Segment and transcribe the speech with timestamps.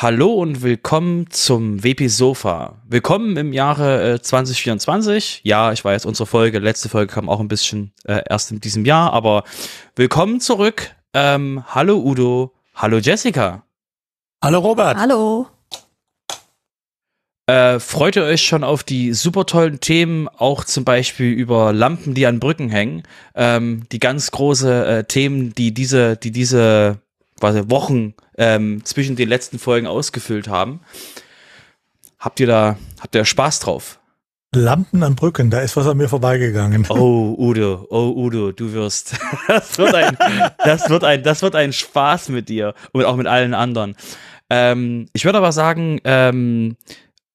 [0.00, 2.76] Hallo und willkommen zum WP Sofa.
[2.86, 5.40] Willkommen im Jahre äh, 2024.
[5.42, 8.84] Ja, ich weiß, unsere Folge, letzte Folge kam auch ein bisschen äh, erst in diesem
[8.84, 9.42] Jahr, aber
[9.96, 10.94] willkommen zurück.
[11.14, 13.64] Ähm, hallo Udo, hallo Jessica.
[14.40, 14.96] Hallo Robert.
[14.98, 15.48] Hallo.
[17.46, 22.14] Äh, freut ihr euch schon auf die super tollen Themen, auch zum Beispiel über Lampen,
[22.14, 23.02] die an Brücken hängen?
[23.34, 27.00] Ähm, die ganz große äh, Themen, die diese, die diese
[27.40, 30.80] quasi Wochen ähm, zwischen den letzten Folgen ausgefüllt haben.
[32.18, 34.00] Habt ihr da, habt ihr Spaß drauf?
[34.54, 36.86] Lampen an Brücken, da ist was an mir vorbeigegangen.
[36.88, 39.14] Oh, Udo, oh, Udo, du wirst.
[39.46, 40.16] Das wird ein,
[40.64, 43.94] das wird ein, das wird ein Spaß mit dir und auch mit allen anderen.
[44.48, 46.76] Ähm, ich würde aber sagen, ähm,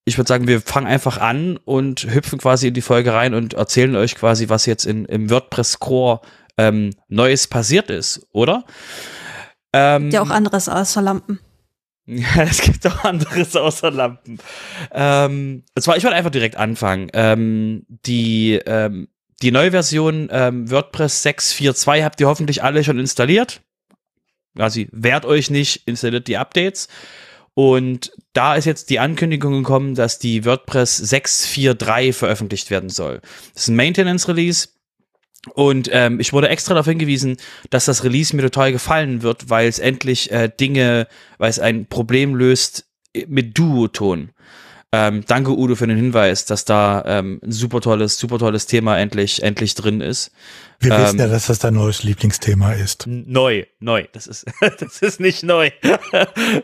[0.06, 3.54] ich würde sagen, wir fangen einfach an und hüpfen quasi in die Folge rein und
[3.54, 6.22] erzählen euch quasi, was jetzt in, im WordPress Core
[6.58, 8.66] ähm, Neues passiert ist, oder?
[9.74, 11.40] Ähm, ja, auch anderes außer Lampen.
[12.06, 14.38] Ja, es gibt auch anderes außer Lampen.
[14.92, 17.10] Ähm, und zwar, ich wollte einfach direkt anfangen.
[17.14, 19.08] Ähm, die, ähm,
[19.42, 23.62] die neue Version ähm, WordPress 6.4.2 habt ihr hoffentlich alle schon installiert.
[24.58, 26.90] Also wehrt euch nicht, installiert die Updates.
[27.56, 33.22] Und da ist jetzt die Ankündigung gekommen, dass die WordPress 6.4.3 veröffentlicht werden soll.
[33.54, 34.70] Das ist ein Maintenance Release.
[35.53, 37.38] Und ähm, ich wurde extra darauf hingewiesen,
[37.69, 41.86] dass das Release mir total gefallen wird, weil es endlich äh, Dinge, weil es ein
[41.86, 42.86] Problem löst
[43.27, 44.31] mit Duoton.
[44.95, 48.99] Ähm, danke Udo für den Hinweis, dass da ähm, ein super tolles, super tolles Thema
[48.99, 50.30] endlich, endlich drin ist.
[50.80, 53.08] Wir ähm, wissen ja, dass das dein neues Lieblingsthema ist.
[53.08, 54.05] Neu, neu.
[54.14, 54.45] Das ist,
[54.80, 55.71] das ist nicht neu.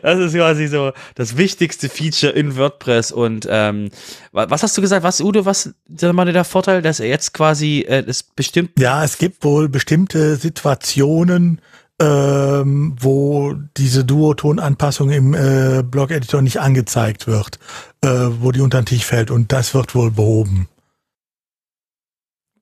[0.02, 3.10] Das ist quasi so das wichtigste Feature in WordPress.
[3.10, 3.90] Und ähm,
[4.30, 5.02] was hast du gesagt?
[5.02, 8.78] Was, Udo, was ist mal der Vorteil, dass er jetzt quasi äh, das bestimmt.
[8.78, 11.60] Ja, es gibt wohl bestimmte Situationen,
[12.00, 17.58] ähm, wo diese Duoton-Anpassung im äh, Blog-Editor nicht angezeigt wird,
[18.00, 20.68] äh, wo die unter den Tisch fällt und das wird wohl behoben.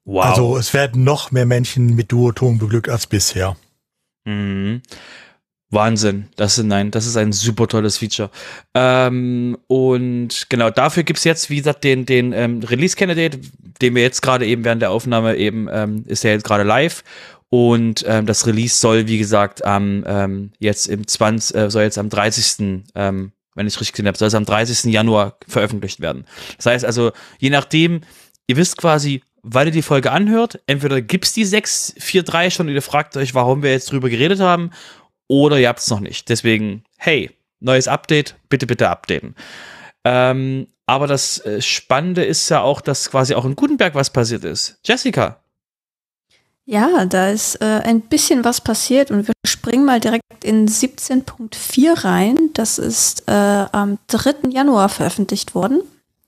[0.05, 0.25] Wow.
[0.25, 3.57] Also es werden noch mehr Menschen mit Duoton beglückt als bisher.
[4.25, 4.83] Mhm.
[5.71, 6.29] Wahnsinn.
[6.37, 8.31] Das ist ein, das ist ein super tolles Feature.
[8.75, 13.39] Ähm, und genau, dafür gibt's jetzt, wie gesagt, den, den ähm, Release-Candidate,
[13.83, 17.05] den wir jetzt gerade eben während der Aufnahme eben, ähm, ist ja jetzt gerade live.
[17.51, 21.99] Und ähm, das Release soll, wie gesagt, am ähm, jetzt im 20, äh, soll jetzt
[21.99, 22.85] am 30.
[22.95, 24.93] Ähm, wenn ich richtig gesehen habe, soll es am 30.
[24.93, 26.27] Januar veröffentlicht werden.
[26.57, 28.03] Das heißt also, je nachdem,
[28.47, 32.83] ihr wisst quasi, weil ihr die Folge anhört, entweder gibt's die 643 schon und ihr
[32.83, 34.71] fragt euch, warum wir jetzt drüber geredet haben,
[35.27, 36.29] oder ihr habt's noch nicht.
[36.29, 39.35] Deswegen, hey, neues Update, bitte, bitte updaten.
[40.05, 44.45] Ähm, aber das äh, Spannende ist ja auch, dass quasi auch in Gutenberg was passiert
[44.45, 44.79] ist.
[44.85, 45.43] Jessica,
[46.69, 52.05] ja, da ist äh, ein bisschen was passiert und wir springen mal direkt in 17.4
[52.05, 52.51] rein.
[52.53, 53.33] Das ist äh,
[53.73, 54.51] am 3.
[54.51, 55.81] Januar veröffentlicht worden.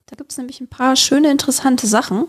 [0.07, 2.25] Da gibt es nämlich ein paar schöne, interessante Sachen.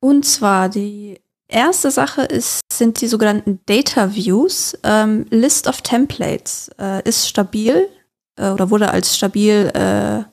[0.00, 4.78] Und zwar die erste Sache ist, sind die sogenannten Data Views.
[4.82, 7.86] Ähm, List of Templates äh, ist stabil
[8.36, 10.24] äh, oder wurde als stabil äh,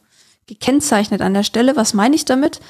[0.45, 1.75] gekennzeichnet an der Stelle.
[1.75, 2.61] Was meine ich damit?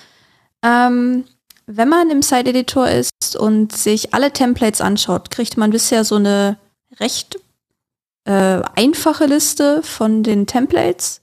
[0.63, 1.25] Ähm,
[1.67, 6.15] wenn man im Site Editor ist und sich alle Templates anschaut, kriegt man bisher so
[6.15, 6.57] eine
[6.99, 7.39] recht
[8.23, 11.21] äh, einfache Liste von den Templates.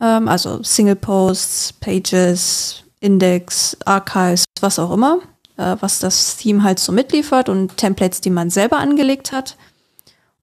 [0.00, 5.20] Ähm, also Single Posts, Pages, Index, Archives, was auch immer,
[5.56, 9.56] äh, was das Theme halt so mitliefert und Templates, die man selber angelegt hat.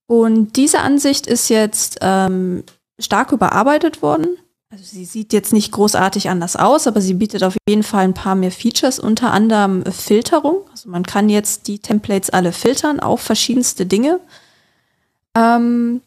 [0.08, 2.64] Und diese Ansicht ist jetzt ähm,
[3.00, 4.38] stark überarbeitet worden.
[4.72, 8.14] Also sie sieht jetzt nicht großartig anders aus, aber sie bietet auf jeden Fall ein
[8.14, 10.68] paar mehr Features, unter anderem Filterung.
[10.72, 14.20] Also man kann jetzt die Templates alle filtern auf verschiedenste Dinge.
[15.36, 16.02] Ähm,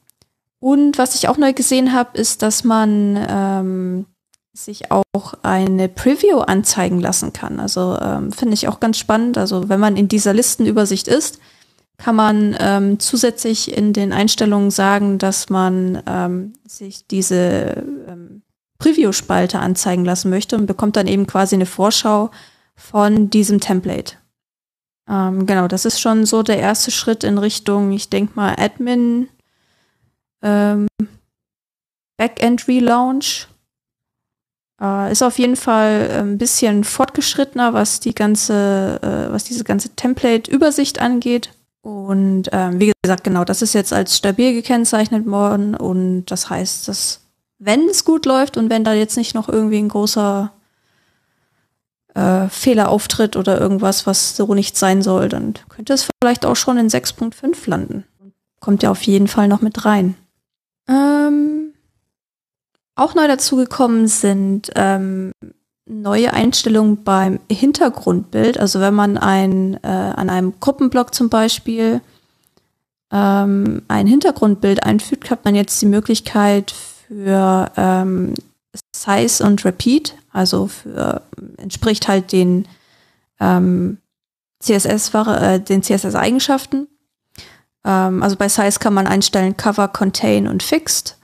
[0.60, 4.06] und was ich auch neu gesehen habe, ist, dass man ähm,
[4.52, 7.60] sich auch eine Preview anzeigen lassen kann.
[7.60, 9.38] Also ähm, finde ich auch ganz spannend.
[9.38, 11.38] Also wenn man in dieser Listenübersicht ist,
[11.96, 18.42] kann man ähm, zusätzlich in den Einstellungen sagen, dass man ähm, sich diese ähm,
[18.78, 22.30] Preview-Spalte anzeigen lassen möchte und bekommt dann eben quasi eine Vorschau
[22.76, 24.14] von diesem Template.
[25.08, 29.28] Ähm, genau, das ist schon so der erste Schritt in Richtung, ich denke mal, Admin,
[30.42, 30.86] ähm,
[32.16, 33.48] Backend Relaunch.
[34.80, 39.90] Äh, ist auf jeden Fall ein bisschen fortgeschrittener, was die ganze, äh, was diese ganze
[39.90, 41.52] Template-Übersicht angeht.
[41.80, 46.86] Und ähm, wie gesagt, genau, das ist jetzt als stabil gekennzeichnet worden und das heißt,
[46.86, 47.27] dass
[47.58, 50.52] wenn es gut läuft und wenn da jetzt nicht noch irgendwie ein großer
[52.14, 56.56] äh, Fehler auftritt oder irgendwas, was so nicht sein soll, dann könnte es vielleicht auch
[56.56, 58.04] schon in 6.5 landen.
[58.60, 60.14] Kommt ja auf jeden Fall noch mit rein.
[60.88, 61.74] Ähm,
[62.96, 65.32] auch neu dazugekommen sind ähm,
[65.86, 68.58] neue Einstellungen beim Hintergrundbild.
[68.58, 72.00] Also wenn man ein, äh, an einem Gruppenblock zum Beispiel
[73.12, 76.74] ähm, ein Hintergrundbild einfügt, hat man jetzt die Möglichkeit
[77.08, 78.34] für ähm,
[78.94, 81.22] Size und Repeat, also für
[81.56, 82.68] entspricht halt den
[83.40, 83.98] ähm,
[84.60, 86.86] CSS äh, den CSS Eigenschaften.
[87.84, 91.16] Ähm, also bei Size kann man einstellen Cover, Contain und Fixed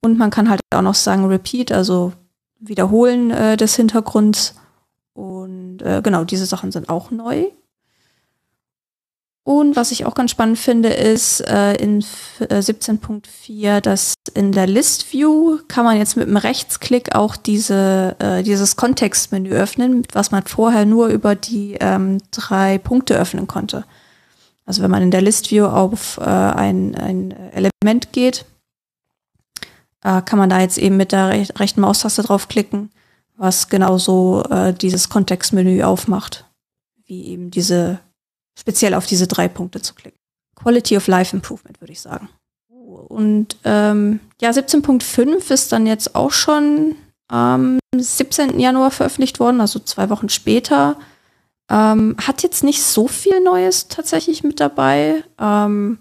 [0.00, 2.12] und man kann halt auch noch sagen Repeat, also
[2.58, 4.54] Wiederholen äh, des Hintergrunds
[5.14, 7.46] und äh, genau diese Sachen sind auch neu.
[9.44, 14.68] Und was ich auch ganz spannend finde, ist äh, in 17.4, äh, dass in der
[14.68, 20.30] List View kann man jetzt mit einem Rechtsklick auch diese, äh, dieses Kontextmenü öffnen, was
[20.30, 23.84] man vorher nur über die ähm, drei Punkte öffnen konnte.
[24.64, 28.44] Also wenn man in der List View auf äh, ein, ein Element geht,
[30.04, 32.90] äh, kann man da jetzt eben mit der rech rechten Maustaste draufklicken,
[33.36, 36.44] was genauso äh, dieses Kontextmenü aufmacht,
[37.06, 37.98] wie eben diese
[38.58, 40.18] speziell auf diese drei Punkte zu klicken.
[40.56, 42.28] Quality of Life Improvement, würde ich sagen.
[42.68, 46.96] Und ähm, ja, 17.5 ist dann jetzt auch schon
[47.28, 48.60] am 17.
[48.60, 50.96] Januar veröffentlicht worden, also zwei Wochen später.
[51.70, 55.24] Ähm, hat jetzt nicht so viel Neues tatsächlich mit dabei.
[55.40, 55.98] Ähm,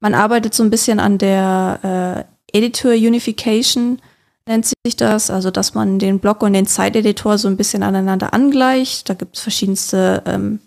[0.00, 4.00] man arbeitet so ein bisschen an der äh, Editor Unification,
[4.46, 8.32] nennt sich das, also dass man den Block und den Site-Editor so ein bisschen aneinander
[8.34, 9.08] angleicht.
[9.08, 10.60] Da gibt es verschiedenste ähm,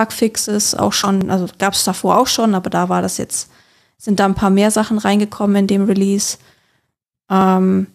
[0.00, 3.50] Bugfixes auch schon, also gab es davor auch schon, aber da war das jetzt,
[3.98, 6.38] sind da ein paar mehr Sachen reingekommen in dem Release.
[7.30, 7.86] Ähm,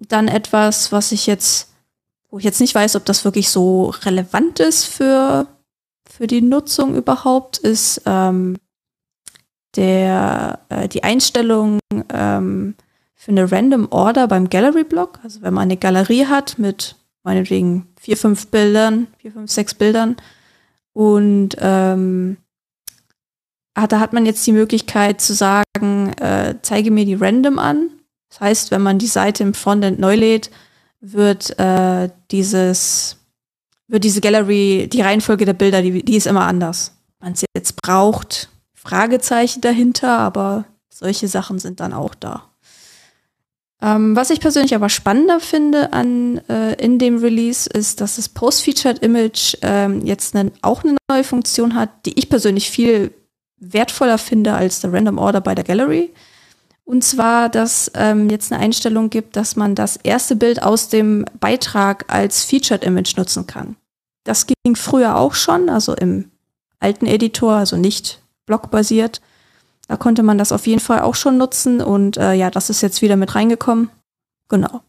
[0.00, 1.72] dann etwas, was ich jetzt,
[2.28, 5.46] wo ich jetzt nicht weiß, ob das wirklich so relevant ist für,
[6.10, 8.56] für die Nutzung überhaupt, ist ähm,
[9.76, 11.78] der, äh, die Einstellung
[12.12, 12.74] ähm,
[13.14, 15.20] für eine Random Order beim Gallery Block.
[15.22, 20.16] Also wenn man eine Galerie hat mit meinetwegen vier, fünf Bildern, vier, fünf, sechs Bildern,
[20.92, 22.36] und ähm,
[23.74, 27.90] ah, da hat man jetzt die Möglichkeit zu sagen, äh, zeige mir die random an.
[28.28, 30.50] Das heißt, wenn man die Seite im Frontend neu lädt,
[31.00, 33.18] wird äh, dieses,
[33.88, 36.96] wird diese Gallery, die Reihenfolge der Bilder, die, die ist immer anders.
[37.20, 42.51] Man jetzt braucht, Fragezeichen dahinter, aber solche Sachen sind dann auch da.
[43.82, 48.28] Ähm, was ich persönlich aber spannender finde an äh, in dem Release ist, dass das
[48.28, 53.12] Post-Featured Image ähm, jetzt ne, auch eine neue Funktion hat, die ich persönlich viel
[53.58, 56.12] wertvoller finde als der Random Order bei der Gallery.
[56.84, 61.24] Und zwar, dass ähm, jetzt eine Einstellung gibt, dass man das erste Bild aus dem
[61.40, 63.76] Beitrag als Featured Image nutzen kann.
[64.24, 66.30] Das ging früher auch schon, also im
[66.78, 69.20] alten Editor, also nicht blockbasiert.
[69.92, 72.80] Da konnte man das auf jeden Fall auch schon nutzen und äh, ja, das ist
[72.80, 73.90] jetzt wieder mit reingekommen.
[74.48, 74.80] Genau.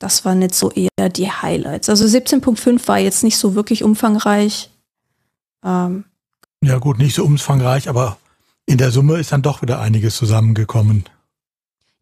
[0.00, 1.88] Das waren jetzt so eher die Highlights.
[1.88, 4.68] Also 17.5 war jetzt nicht so wirklich umfangreich.
[5.64, 6.06] Ähm,
[6.60, 8.16] ja gut, nicht so umfangreich, aber
[8.66, 11.04] in der Summe ist dann doch wieder einiges zusammengekommen.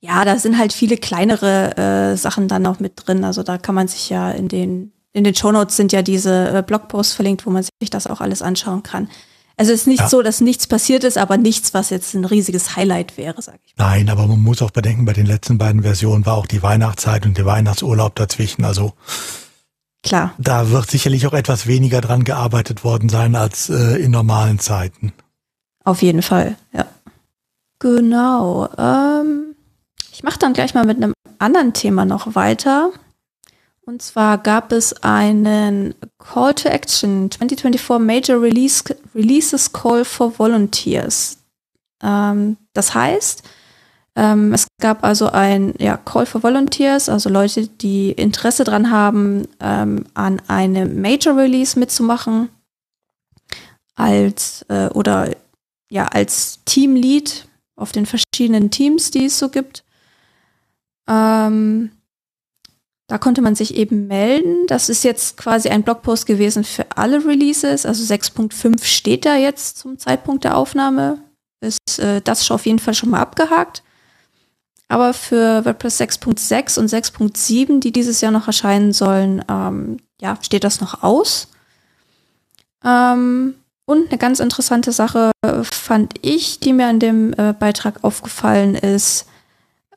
[0.00, 3.22] Ja, da sind halt viele kleinere äh, Sachen dann auch mit drin.
[3.22, 6.62] Also da kann man sich ja in den in den Shownotes sind ja diese äh,
[6.66, 9.10] Blogposts verlinkt, wo man sich das auch alles anschauen kann.
[9.58, 10.08] Also es ist nicht ja.
[10.08, 13.76] so, dass nichts passiert ist, aber nichts, was jetzt ein riesiges Highlight wäre, sage ich.
[13.76, 13.88] Mal.
[13.90, 17.26] Nein, aber man muss auch bedenken, bei den letzten beiden Versionen war auch die Weihnachtszeit
[17.26, 18.64] und der Weihnachtsurlaub dazwischen.
[18.64, 18.92] Also
[20.04, 20.32] klar.
[20.38, 25.12] Da wird sicherlich auch etwas weniger dran gearbeitet worden sein als äh, in normalen Zeiten.
[25.84, 26.86] Auf jeden Fall, ja.
[27.80, 28.68] Genau.
[28.78, 29.56] Ähm,
[30.12, 32.90] ich mache dann gleich mal mit einem anderen Thema noch weiter.
[33.88, 41.38] Und zwar gab es einen Call to Action 2024 Major Release, Releases Call for Volunteers.
[42.02, 43.44] Ähm, das heißt,
[44.14, 49.48] ähm, es gab also ein ja, Call for Volunteers, also Leute, die Interesse daran haben,
[49.58, 52.50] ähm, an einem Major Release mitzumachen,
[53.94, 55.34] als äh, oder
[55.88, 59.82] ja als Teamlead auf den verschiedenen Teams, die es so gibt.
[61.08, 61.92] Ähm,
[63.08, 64.66] da konnte man sich eben melden.
[64.66, 67.86] Das ist jetzt quasi ein Blogpost gewesen für alle Releases.
[67.86, 71.18] Also 6.5 steht da jetzt zum Zeitpunkt der Aufnahme.
[71.60, 73.82] Ist äh, das schon auf jeden Fall schon mal abgehakt.
[74.88, 80.64] Aber für WordPress 6.6 und 6.7, die dieses Jahr noch erscheinen sollen, ähm, ja, steht
[80.64, 81.48] das noch aus.
[82.84, 83.54] Ähm,
[83.86, 89.26] und eine ganz interessante Sache fand ich, die mir an dem äh, Beitrag aufgefallen ist.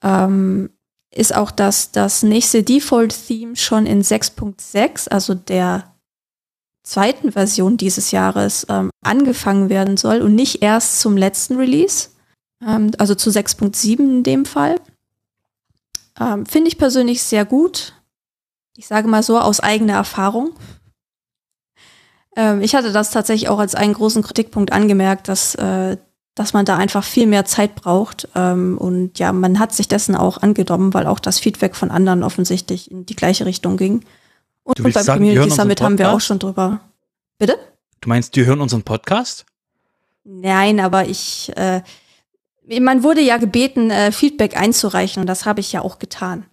[0.02, 0.70] Ähm,
[1.14, 5.94] ist auch, dass das nächste Default-Theme schon in 6.6, also der
[6.84, 12.10] zweiten Version dieses Jahres, ähm, angefangen werden soll und nicht erst zum letzten Release.
[12.66, 14.80] Ähm, also zu 6.7 in dem Fall.
[16.20, 17.94] Ähm, Finde ich persönlich sehr gut.
[18.78, 20.54] Ich sage mal so aus eigener Erfahrung.
[22.36, 25.98] Ähm, ich hatte das tatsächlich auch als einen großen Kritikpunkt angemerkt, dass, äh,
[26.36, 28.28] dass man da einfach viel mehr Zeit braucht.
[28.36, 32.24] Ähm, und ja, man hat sich dessen auch angenommen, weil auch das Feedback von anderen
[32.24, 34.06] offensichtlich in die gleiche Richtung ging.
[34.64, 36.80] Und, und beim sagen, Community Summit haben wir auch schon drüber.
[37.38, 37.58] Bitte?
[38.00, 39.46] Du meinst, die hören unseren Podcast?
[40.24, 41.82] Nein, aber ich, äh,
[42.80, 46.46] man wurde ja gebeten, äh, Feedback einzureichen und das habe ich ja auch getan.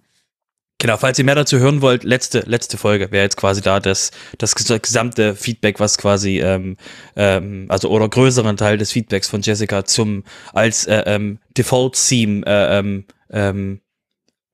[0.81, 4.11] Genau, falls ihr mehr dazu hören wollt, letzte, letzte Folge wäre jetzt quasi da das,
[4.37, 6.77] das gesamte Feedback, was quasi, ähm,
[7.17, 12.79] ähm, also oder größeren Teil des Feedbacks von Jessica zum als äh, ähm, Default-Theme äh,
[12.79, 13.81] ähm, ähm,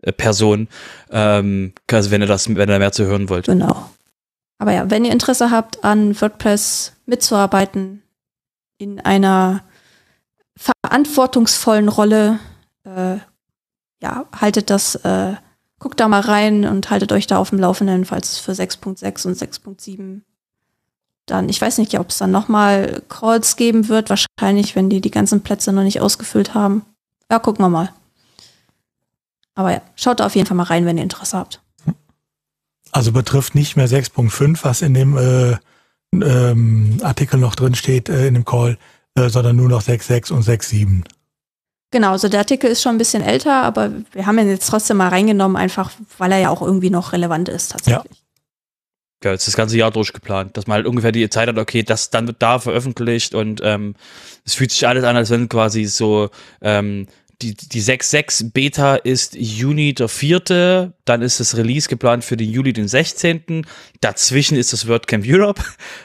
[0.02, 0.68] äh, Person,
[1.12, 3.46] ähm, also wenn ihr das, wenn ihr mehr zu hören wollt.
[3.46, 3.92] Genau.
[4.58, 8.02] Aber ja, wenn ihr Interesse habt, an WordPress mitzuarbeiten,
[8.80, 9.64] in einer
[10.58, 12.40] verantwortungsvollen Rolle,
[12.84, 13.18] äh,
[14.02, 15.34] ja, haltet das äh,
[15.80, 19.28] guckt da mal rein und haltet euch da auf dem Laufenden, falls es für 6.6
[19.28, 20.22] und 6.7
[21.26, 25.12] dann, ich weiß nicht, ob es dann nochmal Calls geben wird, wahrscheinlich, wenn die die
[25.12, 26.84] ganzen Plätze noch nicht ausgefüllt haben.
[27.32, 27.92] Ja, gucken wir mal.
[29.56, 31.62] Aber ja, schaut da auf jeden Fall mal rein, wenn ihr Interesse habt.
[32.92, 35.58] Also betrifft nicht mehr 6.5, was in dem äh,
[36.14, 38.78] ähm, Artikel noch drin steht, äh, in dem Call,
[39.16, 41.04] äh, sondern nur noch 6.6 und 6.7.
[41.92, 44.98] Genau, also der Artikel ist schon ein bisschen älter, aber wir haben ihn jetzt trotzdem
[44.98, 48.12] mal reingenommen, einfach weil er ja auch irgendwie noch relevant ist tatsächlich.
[48.12, 48.26] Ja.
[49.24, 52.12] Ja, jetzt das ganze Jahr durchgeplant, dass man halt ungefähr die Zeit hat, okay, das
[52.12, 53.96] dann wird da veröffentlicht und ähm,
[54.46, 56.30] es fühlt sich alles an, als wenn quasi so
[56.62, 57.08] ähm,
[57.42, 60.94] die, die 6.6 Beta ist Juni der 4.
[61.06, 63.66] Dann ist das Release geplant für den Juli den 16.
[64.02, 65.62] Dazwischen ist das WordCamp Europe.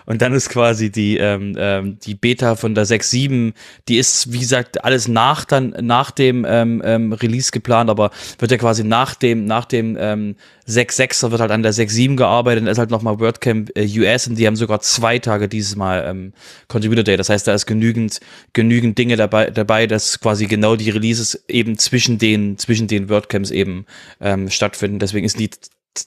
[0.07, 3.53] Und dann ist quasi die, ähm, ähm, die Beta von der 6.7,
[3.89, 8.51] die ist, wie gesagt, alles nach dann, nach dem ähm, ähm, Release geplant, aber wird
[8.51, 10.37] ja quasi nach dem, nach dem ähm,
[10.71, 14.37] 6.6er wird halt an der 6.7 gearbeitet, dann ist halt nochmal WordCamp äh, US und
[14.37, 16.33] die haben sogar zwei Tage dieses Mal ähm,
[16.69, 17.17] Contributor Day.
[17.17, 18.21] Das heißt, da ist genügend,
[18.53, 23.51] genügend Dinge dabei, dabei, dass quasi genau die Releases eben zwischen den, zwischen den WordCamps
[23.51, 23.87] eben
[24.21, 24.90] ähm, stattfinden.
[24.99, 25.51] Deswegen ist die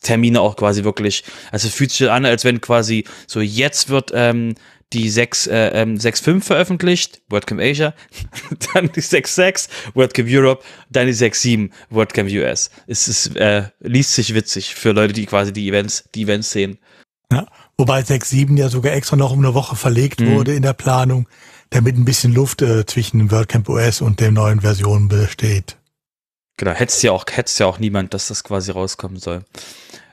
[0.01, 4.11] Termine auch quasi wirklich, also es fühlt sich an, als wenn quasi so jetzt wird
[4.13, 4.55] ähm,
[4.93, 7.93] die 6, äh, ähm, 6.5 veröffentlicht, WordCamp Asia,
[8.73, 12.69] dann die 6.6, WordCamp Europe, dann die 6.7, WordCamp US.
[12.87, 16.77] Es ist, äh, liest sich witzig für Leute, die quasi die Events, die Events sehen.
[17.31, 17.47] Ja,
[17.77, 20.35] wobei 6.7 ja sogar extra noch um eine Woche verlegt mhm.
[20.35, 21.27] wurde in der Planung,
[21.71, 25.77] damit ein bisschen Luft äh, zwischen WordCamp US und den neuen Versionen besteht.
[26.63, 29.43] Genau, hättest ja auch, hättest ja auch niemand, dass das quasi rauskommen soll.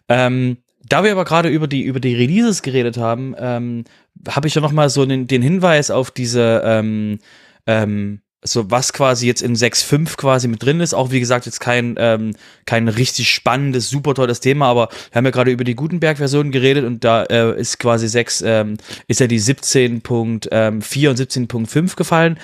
[0.09, 3.85] Ähm, da wir aber gerade über die, über die Releases geredet haben, ähm,
[4.29, 7.21] habe ich ja noch mal so den, den Hinweis auf diese, ähm,
[7.69, 10.93] ähm, so was quasi jetzt in 6.5 quasi mit drin ist.
[10.93, 12.35] Auch wie gesagt, jetzt kein, ähm,
[12.67, 16.85] kein richtig spannendes, super tolles Thema, aber wir haben ja gerade über die Gutenberg-Version geredet
[16.85, 18.77] und da äh, ist quasi 6, ähm,
[19.07, 22.41] ist ja die 17.4 ähm, und 17.5 gefallen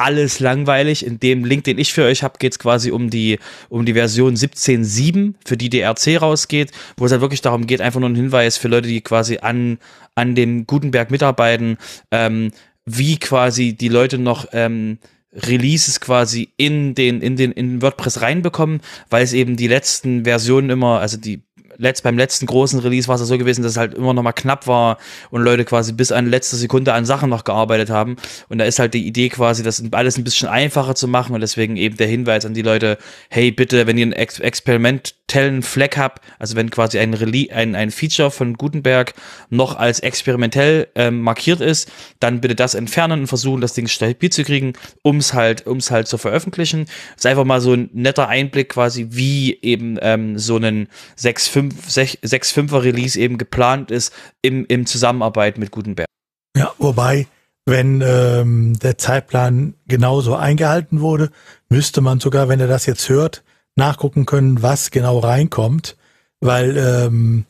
[0.00, 1.04] alles langweilig.
[1.04, 3.38] In dem Link, den ich für euch habe, geht es quasi um die,
[3.68, 8.00] um die Version 17.7, für die DRC rausgeht, wo es halt wirklich darum geht, einfach
[8.00, 9.78] nur ein Hinweis für Leute, die quasi an,
[10.14, 11.76] an dem Gutenberg mitarbeiten,
[12.10, 12.50] ähm,
[12.86, 14.98] wie quasi die Leute noch ähm,
[15.32, 18.80] Releases quasi in den, in den, in WordPress reinbekommen,
[19.10, 21.42] weil es eben die letzten Versionen immer, also die
[21.80, 24.32] letzt, beim letzten großen Release war es so gewesen, dass es halt immer noch mal
[24.32, 24.98] knapp war
[25.30, 28.16] und Leute quasi bis an letzte Sekunde an Sachen noch gearbeitet haben.
[28.48, 31.40] Und da ist halt die Idee quasi, das alles ein bisschen einfacher zu machen und
[31.40, 35.96] deswegen eben der Hinweis an die Leute, hey, bitte, wenn ihr ein Ex experimentellen Fleck
[35.96, 39.14] habt, also wenn quasi ein, Rele ein, ein Feature von Gutenberg
[39.48, 44.30] noch als experimentell ähm, markiert ist, dann bitte das entfernen und versuchen, das Ding stabil
[44.30, 46.84] zu kriegen, um es halt, um's halt zu veröffentlichen.
[47.14, 51.69] Das ist einfach mal so ein netter Einblick quasi, wie eben ähm, so ein 6.5
[51.70, 54.12] 6.5er Release eben geplant ist
[54.42, 56.08] im, im Zusammenarbeit mit Gutenberg.
[56.56, 57.26] Ja, wobei,
[57.66, 61.30] wenn ähm, der Zeitplan genauso eingehalten wurde,
[61.68, 63.42] müsste man sogar, wenn er das jetzt hört,
[63.76, 65.96] nachgucken können, was genau reinkommt,
[66.40, 67.46] weil ähm,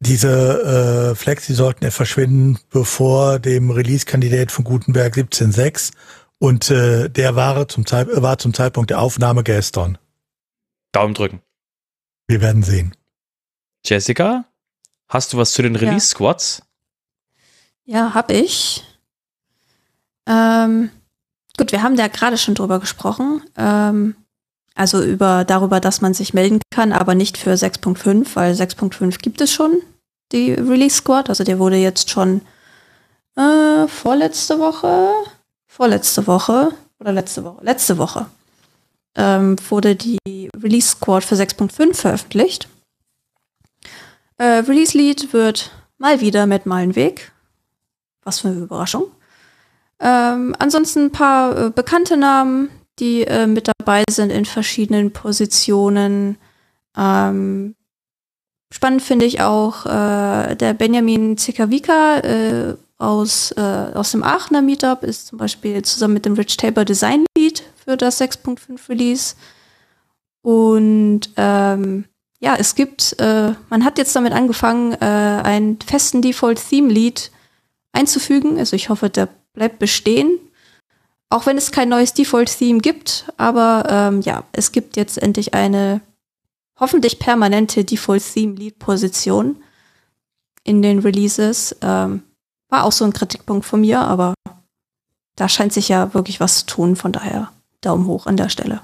[0.00, 5.92] diese äh, Flex, die sollten ja verschwinden, bevor dem Release-Kandidat von Gutenberg 17.6
[6.38, 9.98] und äh, der war zum, Zeit, war zum Zeitpunkt der Aufnahme gestern.
[10.92, 11.40] Daumen drücken.
[12.28, 12.94] Wir werden sehen.
[13.88, 14.44] Jessica,
[15.08, 16.62] hast du was zu den Release Squads?
[17.84, 18.84] Ja, hab ich.
[20.26, 20.90] Ähm,
[21.56, 23.42] gut, wir haben da gerade schon drüber gesprochen.
[23.56, 24.16] Ähm,
[24.74, 29.40] also über darüber, dass man sich melden kann, aber nicht für 6.5, weil 6.5 gibt
[29.40, 29.80] es schon,
[30.32, 31.30] die Release Squad.
[31.30, 32.42] Also der wurde jetzt schon
[33.36, 35.10] äh, vorletzte Woche,
[35.66, 38.26] vorletzte Woche oder letzte Woche, letzte Woche
[39.16, 40.18] ähm, wurde die
[40.56, 42.68] Release Squad für 6.5 veröffentlicht.
[44.38, 47.32] Äh, Release Lead wird mal wieder mit Malenweg.
[48.22, 49.10] Was für eine Überraschung.
[49.98, 56.36] Ähm, ansonsten ein paar äh, bekannte Namen, die äh, mit dabei sind in verschiedenen Positionen.
[56.96, 57.74] Ähm,
[58.72, 65.02] spannend finde ich auch äh, der Benjamin Zikavika äh, aus, äh, aus dem Aachener Meetup,
[65.02, 69.34] ist zum Beispiel zusammen mit dem Rich Tabor Design Lead für das 6.5 Release.
[70.42, 72.04] Und ähm,
[72.38, 77.30] ja, es gibt, äh, man hat jetzt damit angefangen, äh, einen festen Default-Theme-Lead
[77.92, 78.58] einzufügen.
[78.58, 80.38] Also ich hoffe, der bleibt bestehen.
[81.28, 86.00] Auch wenn es kein neues Default-Theme gibt, aber ähm, ja, es gibt jetzt endlich eine
[86.78, 89.56] hoffentlich permanente Default-Theme-Lead-Position
[90.62, 91.74] in den Releases.
[91.80, 92.22] Ähm,
[92.68, 94.34] war auch so ein Kritikpunkt von mir, aber
[95.36, 97.50] da scheint sich ja wirklich was zu tun, von daher
[97.80, 98.80] Daumen hoch an der Stelle.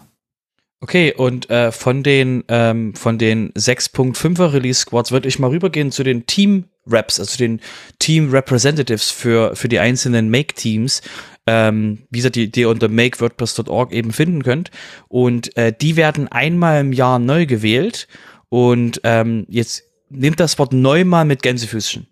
[0.83, 5.93] Okay, und äh, von den ähm, von den 6.5er Release Squads würde ich mal rübergehen
[5.93, 7.61] zu den Team Reps, also den
[8.01, 11.01] Team Representatives für für die einzelnen Make Teams,
[11.47, 14.73] ähm, wie gesagt, die, die ihr unter makewordpress.org eben finden könnt.
[15.07, 18.09] Und äh, die werden einmal im Jahr neu gewählt.
[18.49, 22.09] Und ähm, jetzt nehmt das Wort neu mal mit Gänsefüßchen.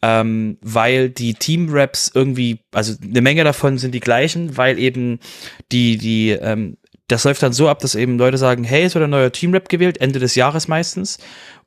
[0.00, 5.20] Ähm, weil die Team-Raps irgendwie, also eine Menge davon sind die gleichen, weil eben
[5.70, 6.78] die, die ähm,
[7.08, 9.68] das läuft dann so ab, dass eben Leute sagen, hey, es wird ein neuer Team-Rap
[9.68, 11.18] gewählt, Ende des Jahres meistens.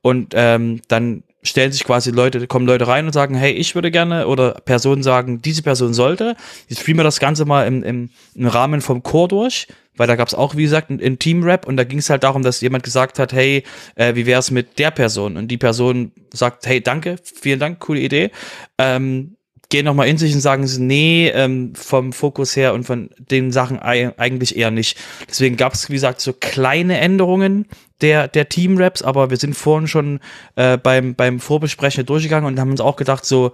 [0.02, 3.92] Und ähm, dann stellen sich quasi Leute, kommen Leute rein und sagen, hey, ich würde
[3.92, 6.36] gerne, oder Personen sagen, diese Person sollte.
[6.68, 10.16] Jetzt spielen wir das Ganze mal im, im, im Rahmen vom Chor durch, weil da
[10.16, 12.84] gab es auch, wie gesagt, einen Team-Rap und da ging es halt darum, dass jemand
[12.84, 13.64] gesagt hat, hey,
[13.96, 15.38] äh, wie wäre es mit der Person?
[15.38, 18.32] Und die Person sagt, hey, danke, vielen Dank, coole Idee.
[18.78, 19.35] Ähm,
[19.70, 23.80] gehen nochmal in sich und sagen, nee, ähm, vom Fokus her und von den Sachen
[23.80, 24.98] eigentlich eher nicht.
[25.28, 27.68] Deswegen gab es, wie gesagt, so kleine Änderungen
[28.02, 30.20] der, der Team-Raps, aber wir sind vorhin schon
[30.56, 33.52] äh, beim, beim Vorbesprechen durchgegangen und haben uns auch gedacht, so,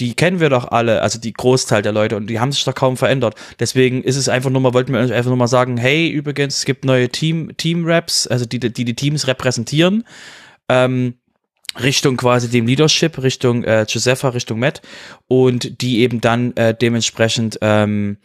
[0.00, 2.74] die kennen wir doch alle, also die Großteil der Leute und die haben sich doch
[2.74, 3.34] kaum verändert.
[3.58, 6.64] Deswegen ist es einfach nur mal, wollten wir einfach nur mal sagen, hey, übrigens, es
[6.64, 10.04] gibt neue Team, Team-Raps, also die, die die Teams repräsentieren.
[10.68, 11.14] Ähm,
[11.78, 14.82] Richtung quasi dem Leadership, Richtung äh, Josepha, Richtung Matt
[15.28, 18.16] und die eben dann äh, dementsprechend ähm,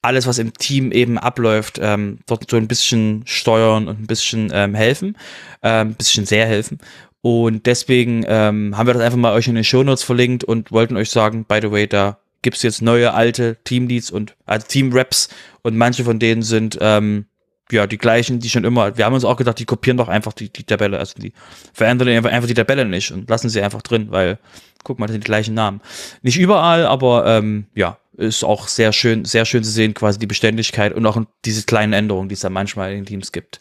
[0.00, 4.50] alles, was im Team eben abläuft, ähm, dort so ein bisschen steuern und ein bisschen
[4.52, 5.16] ähm, helfen,
[5.62, 6.78] ähm, ein bisschen sehr helfen.
[7.22, 10.96] Und deswegen ähm, haben wir das einfach mal euch in den Shownotes verlinkt und wollten
[10.96, 15.30] euch sagen, by the way, da gibt's jetzt neue alte Teamleads und also Team-Raps
[15.62, 17.24] und manche von denen sind ähm,
[17.70, 20.32] ja, die gleichen, die schon immer, wir haben uns auch gedacht, die kopieren doch einfach
[20.32, 21.32] die, die Tabelle, also die
[21.72, 24.38] verändern einfach, einfach die Tabelle nicht und lassen sie einfach drin, weil,
[24.82, 25.80] guck mal, das sind die gleichen Namen.
[26.22, 30.26] Nicht überall, aber ähm, ja, ist auch sehr schön, sehr schön zu sehen, quasi die
[30.26, 33.60] Beständigkeit und auch diese kleinen Änderungen, die es da manchmal in den Teams gibt.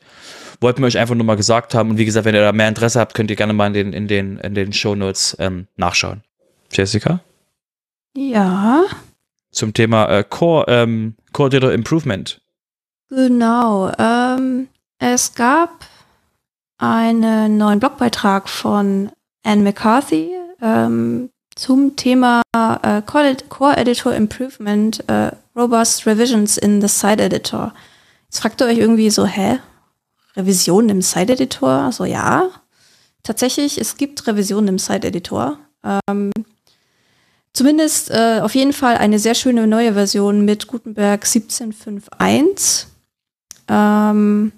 [0.59, 2.67] Wollten wir euch einfach nur mal gesagt haben und wie gesagt, wenn ihr da mehr
[2.67, 6.23] Interesse habt, könnt ihr gerne mal in den, in den, in den Shownotes ähm, nachschauen.
[6.71, 7.21] Jessica?
[8.15, 8.83] Ja.
[9.51, 12.41] Zum Thema äh, Core, ähm, Core Data Improvement.
[13.15, 13.91] Genau.
[13.99, 15.85] Ähm, es gab
[16.79, 19.11] einen neuen Blogbeitrag von
[19.43, 27.21] Anne McCarthy ähm, zum Thema äh, Core Editor Improvement, äh, Robust Revisions in the Site
[27.21, 27.75] Editor.
[28.23, 29.59] Jetzt fragt ihr euch irgendwie so, hä?
[30.35, 31.69] Revisionen im Site Editor?
[31.69, 32.49] Also ja,
[33.21, 35.59] tatsächlich, es gibt Revisionen im Site Editor.
[36.07, 36.31] Ähm,
[37.53, 42.87] zumindest äh, auf jeden Fall eine sehr schöne neue Version mit Gutenberg 17.5.1.
[43.67, 44.51] Ähm,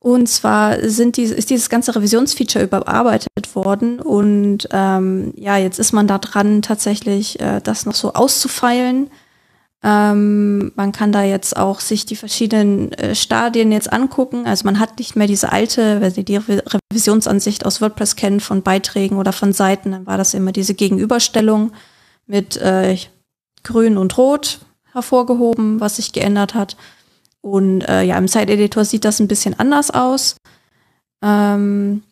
[0.00, 5.92] und zwar sind die, ist dieses ganze Revisionsfeature überarbeitet worden und ähm, ja, jetzt ist
[5.92, 9.10] man da dran, tatsächlich äh, das noch so auszufeilen.
[9.82, 14.46] Ähm, man kann da jetzt auch sich die verschiedenen äh, Stadien jetzt angucken.
[14.46, 18.40] Also man hat nicht mehr diese alte, wenn Sie die Re Revisionsansicht aus WordPress kennen
[18.40, 21.72] von Beiträgen oder von Seiten, dann war das immer diese Gegenüberstellung
[22.26, 22.96] mit äh,
[23.62, 24.60] Grün und Rot
[24.92, 26.76] hervorgehoben, was sich geändert hat.
[27.50, 30.36] Und äh, ja, im Site-Editor sieht das ein bisschen anders aus.
[31.22, 32.02] Ähm,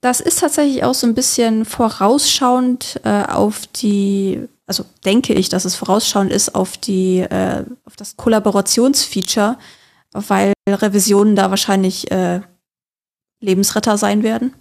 [0.00, 5.64] das ist tatsächlich auch so ein bisschen vorausschauend äh, auf die, also denke ich, dass
[5.64, 9.56] es vorausschauend ist auf die, äh, auf das Kollaborationsfeature,
[10.12, 12.40] weil Revisionen da wahrscheinlich äh,
[13.40, 14.54] Lebensretter sein werden.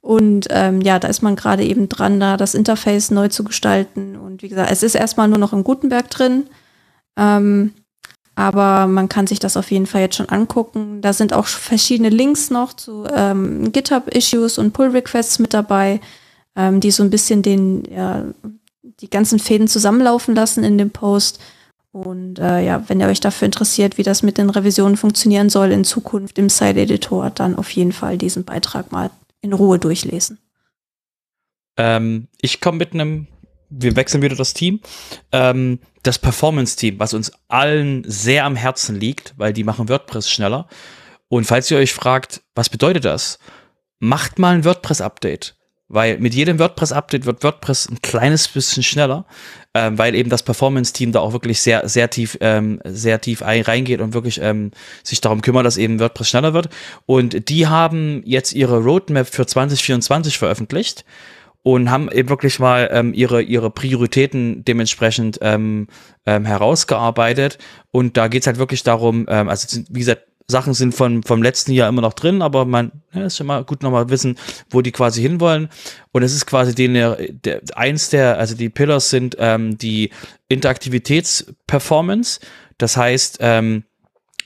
[0.00, 4.16] Und ähm, ja, da ist man gerade eben dran, da das Interface neu zu gestalten.
[4.16, 6.48] Und wie gesagt, es ist erstmal nur noch im Gutenberg drin.
[7.18, 7.74] Ähm,
[8.38, 11.02] aber man kann sich das auf jeden Fall jetzt schon angucken.
[11.02, 16.00] Da sind auch verschiedene Links noch zu ähm, GitHub-Issues und Pull-Requests mit dabei,
[16.54, 18.26] ähm, die so ein bisschen den, ja,
[19.00, 21.40] die ganzen Fäden zusammenlaufen lassen in dem Post.
[21.90, 25.72] Und äh, ja, wenn ihr euch dafür interessiert, wie das mit den Revisionen funktionieren soll
[25.72, 30.38] in Zukunft im Side-Editor, dann auf jeden Fall diesen Beitrag mal in Ruhe durchlesen.
[31.76, 33.26] Ähm, ich komme mit einem,
[33.70, 34.80] wir wechseln wieder das Team,
[35.32, 40.68] ähm, das Performance-Team, was uns allen sehr am Herzen liegt, weil die machen WordPress schneller.
[41.28, 43.38] Und falls ihr euch fragt, was bedeutet das?
[43.98, 45.56] Macht mal ein WordPress-Update.
[45.90, 49.24] Weil mit jedem WordPress-Update wird WordPress ein kleines bisschen schneller,
[49.72, 53.62] ähm, weil eben das Performance-Team da auch wirklich sehr, sehr tief, ähm, sehr tief ein,
[53.62, 54.70] reingeht und wirklich ähm,
[55.02, 56.68] sich darum kümmert, dass eben WordPress schneller wird.
[57.06, 61.06] Und die haben jetzt ihre Roadmap für 2024 veröffentlicht
[61.62, 65.88] und haben eben wirklich mal ähm, ihre, ihre Prioritäten dementsprechend ähm,
[66.26, 67.58] ähm, herausgearbeitet.
[67.90, 71.72] Und da geht's halt wirklich darum, ähm, also wie gesagt, Sachen sind von, vom letzten
[71.72, 74.38] Jahr immer noch drin, aber man ja, ist schon mal gut nochmal wissen,
[74.70, 75.68] wo die quasi hinwollen.
[76.12, 80.10] Und es ist quasi den, der, eins der, also die Pillars sind ähm, die
[80.48, 82.40] Interaktivitätsperformance.
[82.78, 83.84] Das heißt, ähm,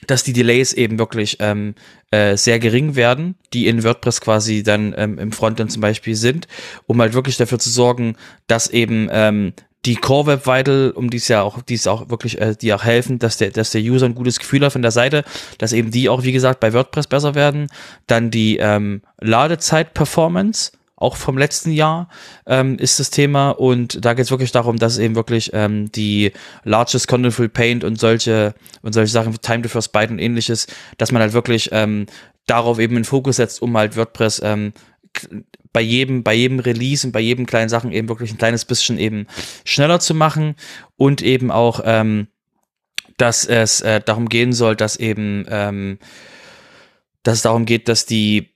[0.07, 1.75] dass die Delays eben wirklich ähm,
[2.11, 6.47] äh, sehr gering werden, die in WordPress quasi dann ähm, im Frontend zum Beispiel sind,
[6.87, 8.15] um halt wirklich dafür zu sorgen,
[8.47, 9.53] dass eben ähm,
[9.85, 12.73] die Core Web Vital, um die es ja auch, die es auch wirklich, äh, die
[12.73, 15.23] auch helfen, dass der, dass der User ein gutes Gefühl hat von der Seite,
[15.57, 17.67] dass eben die auch, wie gesagt, bei WordPress besser werden.
[18.07, 20.71] Dann die ähm, Ladezeit Performance,
[21.03, 22.09] auch vom letzten Jahr
[22.45, 23.51] ähm, ist das Thema.
[23.51, 26.31] Und da geht es wirklich darum, dass eben wirklich ähm, die
[26.63, 31.11] Largest Contentful Paint und solche und solche Sachen, Time to First Byte und ähnliches, dass
[31.11, 32.07] man halt wirklich ähm,
[32.45, 34.73] darauf eben einen Fokus setzt, um halt WordPress ähm,
[35.73, 38.97] bei jedem, bei jedem Release und bei jedem kleinen Sachen eben wirklich ein kleines bisschen
[38.97, 39.27] eben
[39.65, 40.55] schneller zu machen
[40.95, 42.27] und eben auch, ähm,
[43.17, 45.99] dass es äh, darum gehen soll, dass eben, ähm,
[47.23, 48.53] dass es darum geht, dass die,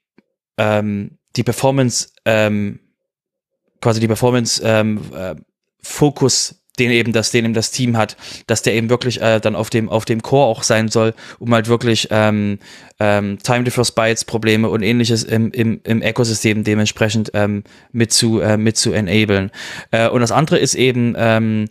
[0.58, 2.80] ähm, die Performance, ähm,
[3.82, 5.36] quasi die Performance ähm, äh,
[5.82, 9.56] Fokus den eben das, den eben das Team hat, dass der eben wirklich äh, dann
[9.56, 12.60] auf dem auf dem Core auch sein soll, um halt wirklich ähm,
[13.00, 18.40] ähm, Time First Bytes Probleme und ähnliches im, im, im Ökosystem dementsprechend ähm, mit zu
[18.40, 19.52] äh, mit zu enablen.
[19.92, 21.68] Äh, und das andere ist eben, ähm,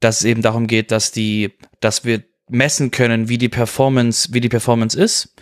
[0.00, 4.40] dass es eben darum geht, dass die, dass wir messen können, wie die Performance, wie
[4.40, 5.34] die Performance ist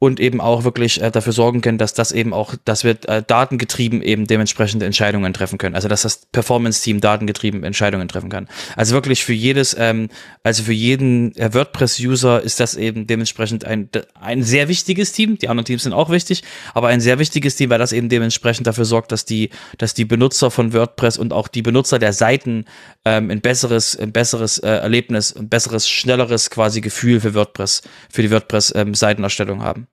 [0.00, 3.22] und eben auch wirklich äh, dafür sorgen können, dass das eben auch, dass wir äh,
[3.22, 5.74] datengetrieben eben dementsprechende Entscheidungen treffen können.
[5.74, 8.48] Also dass das Performance-Team datengetrieben Entscheidungen treffen kann.
[8.76, 10.08] Also wirklich für jedes, ähm,
[10.42, 15.36] also für jeden äh, WordPress-User ist das eben dementsprechend ein, ein sehr wichtiges Team.
[15.36, 18.66] Die anderen Teams sind auch wichtig, aber ein sehr wichtiges Team, weil das eben dementsprechend
[18.66, 22.64] dafür sorgt, dass die, dass die Benutzer von WordPress und auch die Benutzer der Seiten
[23.04, 28.22] ähm, ein besseres, ein besseres äh, Erlebnis, ein besseres, schnelleres quasi Gefühl für WordPress, für
[28.22, 29.89] die WordPress-Seitenerstellung ähm, haben.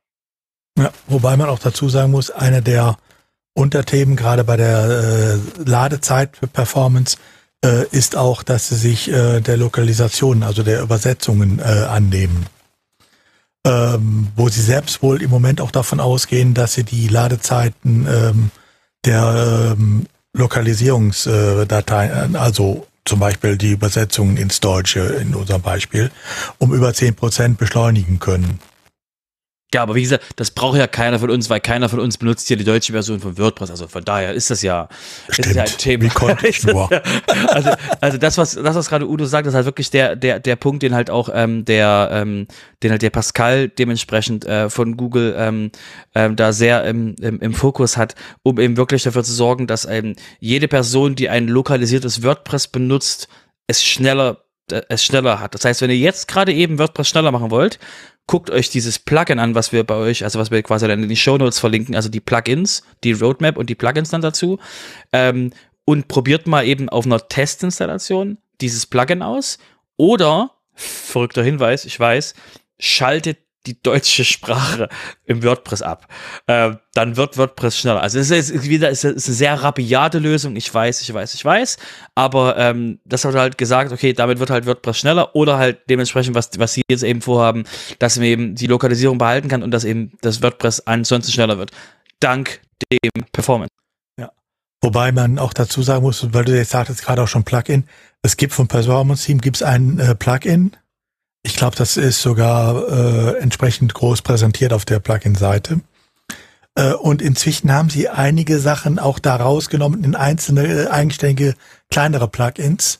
[0.78, 2.98] Ja, wobei man auch dazu sagen muss, eine der
[3.56, 7.18] Unterthemen gerade bei der äh, Ladezeit für Performance
[7.66, 12.46] äh, ist auch, dass sie sich äh, der Lokalisation, also der Übersetzungen äh, annehmen.
[13.66, 18.52] Ähm, wo sie selbst wohl im Moment auch davon ausgehen, dass sie die Ladezeiten ähm,
[19.04, 26.12] der ähm, Lokalisierungsdateien, also zum Beispiel die Übersetzungen ins Deutsche in unserem Beispiel,
[26.60, 28.60] um über zehn Prozent beschleunigen können.
[29.74, 32.48] Ja, aber wie gesagt, das braucht ja keiner von uns, weil keiner von uns benutzt
[32.48, 33.70] hier die deutsche Version von WordPress.
[33.70, 34.88] Also von daher ist das ja,
[35.28, 35.48] Stimmt.
[35.50, 36.04] Ist ja ein Thema.
[36.06, 36.90] Wie konnte ich nur?
[37.50, 40.56] also, also das, was, das, was gerade Udo sagt, ist halt wirklich der, der, der
[40.56, 42.48] Punkt, den halt auch ähm, der, ähm,
[42.82, 45.72] den halt der Pascal dementsprechend äh, von Google ähm,
[46.16, 49.84] ähm, da sehr im, im, im Fokus hat, um eben wirklich dafür zu sorgen, dass
[49.84, 53.28] eben jede Person, die ein lokalisiertes WordPress benutzt,
[53.68, 55.54] es schneller es schneller hat.
[55.54, 57.80] Das heißt, wenn ihr jetzt gerade eben WordPress schneller machen wollt,
[58.28, 61.10] guckt euch dieses Plugin an, was wir bei euch, also was wir quasi dann in
[61.10, 64.60] die Show Notes verlinken, also die Plugins, die Roadmap und die Plugins dann dazu.
[65.14, 65.52] Ähm,
[65.86, 69.58] und probiert mal eben auf einer Testinstallation dieses Plugin aus.
[69.96, 72.34] Oder, verrückter Hinweis, ich weiß,
[72.78, 74.90] schaltet die deutsche Sprache
[75.26, 76.08] im WordPress ab.
[76.48, 78.02] Äh, dann wird WordPress schneller.
[78.02, 80.56] Also es ist wieder es ist eine sehr rabiate Lösung.
[80.56, 81.78] Ich weiß, ich weiß, ich weiß.
[82.16, 86.36] Aber ähm, das hat halt gesagt, okay, damit wird halt WordPress schneller oder halt dementsprechend,
[86.36, 87.66] was, was sie jetzt eben vorhaben,
[88.00, 91.72] dass man eben die Lokalisierung behalten kann und dass eben das WordPress ansonsten schneller wird.
[92.20, 93.72] Dank dem Performance.
[94.82, 97.86] Wobei man auch dazu sagen muss, weil du jetzt sagtest gerade auch schon Plugin,
[98.22, 100.78] es gibt vom Performance Team gibt's ein äh, Plugin,
[101.48, 105.80] ich glaube, das ist sogar äh, entsprechend groß präsentiert auf der Plugin-Seite.
[106.76, 111.56] Äh, und inzwischen haben sie einige Sachen auch da rausgenommen in einzelne äh, eigenständige
[111.90, 113.00] kleinere Plugins.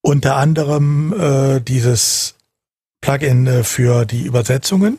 [0.00, 2.34] Unter anderem äh, dieses
[3.00, 4.98] Plugin äh, für die Übersetzungen.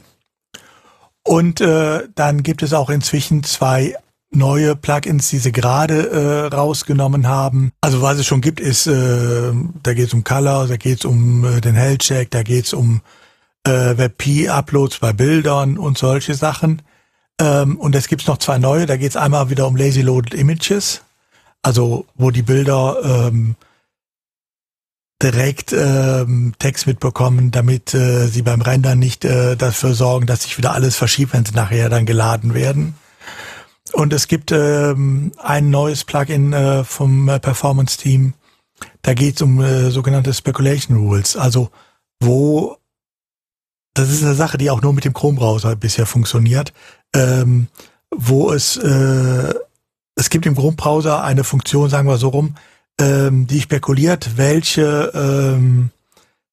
[1.23, 3.97] Und äh, dann gibt es auch inzwischen zwei
[4.31, 7.71] neue Plugins, die sie gerade äh, rausgenommen haben.
[7.81, 9.51] Also was es schon gibt, ist, äh,
[9.83, 12.65] da geht es um Color, da geht es um äh, den Health Check, da geht
[12.65, 13.01] es um
[13.65, 16.81] äh, WebP-Uploads bei Bildern und solche Sachen.
[17.39, 20.33] Ähm, und es gibt noch zwei neue, da geht es einmal wieder um Lazy Loaded
[20.33, 21.01] Images,
[21.61, 23.55] also wo die Bilder ähm,
[25.21, 30.57] direkt ähm, Text mitbekommen, damit äh, sie beim Rendern nicht äh, dafür sorgen, dass sich
[30.57, 32.95] wieder alles verschiebt, wenn sie nachher dann geladen werden.
[33.93, 38.33] Und es gibt ähm, ein neues Plugin äh, vom äh, Performance Team.
[39.01, 41.35] Da geht es um äh, sogenannte Speculation Rules.
[41.35, 41.69] Also
[42.19, 42.77] wo
[43.93, 46.71] das ist eine Sache, die auch nur mit dem Chrome-Browser bisher funktioniert,
[47.15, 47.67] ähm,
[48.15, 49.53] wo es äh,
[50.15, 52.55] es gibt im Chrome-Browser eine Funktion, sagen wir so rum,
[52.99, 55.89] ähm, die spekuliert, welche ähm,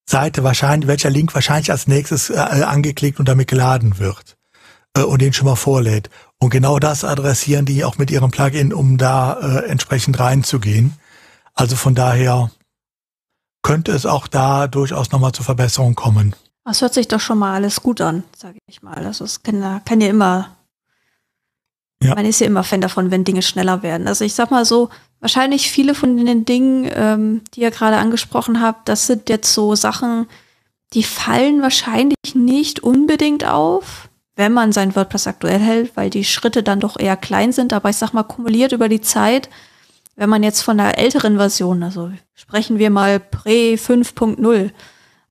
[0.06, 4.33] Seite wahrscheinlich, welcher Link wahrscheinlich als nächstes äh, angeklickt und damit geladen wird
[4.96, 6.10] äh, und den schon mal vorlädt.
[6.38, 10.94] Und genau das adressieren die auch mit ihrem Plugin, um da äh, entsprechend reinzugehen.
[11.54, 12.50] Also von daher
[13.62, 16.34] könnte es auch da durchaus nochmal zur Verbesserung kommen.
[16.64, 19.04] Das hört sich doch schon mal alles gut an, sage ich mal.
[19.06, 20.56] Also es kann, kann ja immer,
[22.02, 22.14] ja.
[22.14, 24.08] man ist ja immer Fan davon, wenn Dinge schneller werden.
[24.08, 28.60] Also ich sag mal so, wahrscheinlich viele von den Dingen, ähm, die ihr gerade angesprochen
[28.60, 30.26] habt, das sind jetzt so Sachen,
[30.94, 36.62] die fallen wahrscheinlich nicht unbedingt auf wenn man sein WordPress aktuell hält, weil die Schritte
[36.62, 37.72] dann doch eher klein sind.
[37.72, 39.48] Aber ich sag mal, kumuliert über die Zeit,
[40.16, 44.70] wenn man jetzt von der älteren Version, also sprechen wir mal Pre 5.0,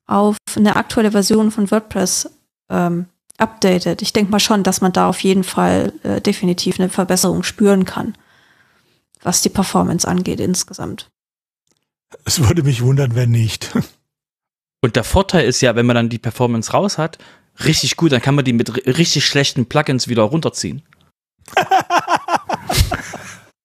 [0.06, 2.30] auf eine aktuelle Version von WordPress
[2.70, 3.06] ähm,
[3.38, 4.02] updatet.
[4.02, 7.86] Ich denke mal schon, dass man da auf jeden Fall äh, definitiv eine Verbesserung spüren
[7.86, 8.16] kann,
[9.22, 11.10] was die Performance angeht insgesamt.
[12.26, 13.72] Es würde mich wundern, wenn nicht.
[14.82, 17.18] Und der Vorteil ist ja, wenn man dann die Performance raus hat,
[17.66, 20.84] richtig gut, dann kann man die mit richtig schlechten Plugins wieder runterziehen.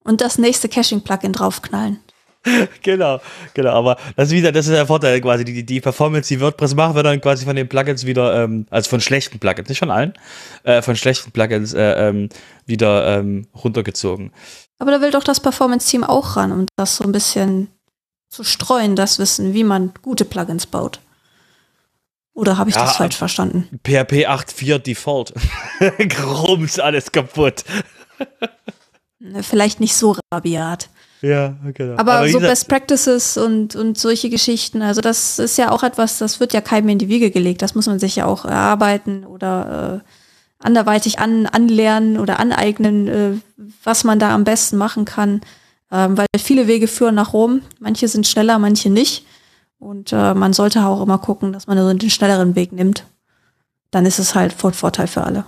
[0.04, 2.00] Und das nächste Caching-Plugin draufknallen.
[2.82, 3.20] genau,
[3.52, 6.74] genau, aber das ist wieder, das ist der Vorteil quasi, die, die Performance, die WordPress
[6.74, 9.90] macht, wird dann quasi von den Plugins wieder, ähm, also von schlechten Plugins, nicht von
[9.90, 10.14] allen,
[10.62, 12.28] äh, von schlechten Plugins äh, ähm,
[12.64, 14.32] wieder ähm, runtergezogen.
[14.78, 17.68] Aber da will doch das Performance-Team auch ran, um das so ein bisschen
[18.30, 21.00] zu streuen, das Wissen, wie man gute Plugins baut.
[22.38, 23.66] Oder habe ich ja, das falsch verstanden?
[23.82, 25.34] PHP 8.4 Default.
[26.08, 27.64] Grums, alles kaputt.
[29.18, 30.88] Ne, vielleicht nicht so rabiat.
[31.20, 31.94] Ja, genau.
[31.98, 36.18] Aber, Aber so Best Practices und, und solche Geschichten, also das ist ja auch etwas,
[36.18, 37.60] das wird ja keinem in die Wiege gelegt.
[37.60, 43.30] Das muss man sich ja auch erarbeiten oder äh, anderweitig an, anlernen oder aneignen, äh,
[43.82, 45.40] was man da am besten machen kann.
[45.90, 47.62] Ähm, weil viele Wege führen nach Rom.
[47.80, 49.26] Manche sind schneller, manche nicht.
[49.78, 53.04] Und äh, man sollte auch immer gucken, dass man so den schnelleren Weg nimmt.
[53.90, 55.44] Dann ist es halt von Vorteil für alle.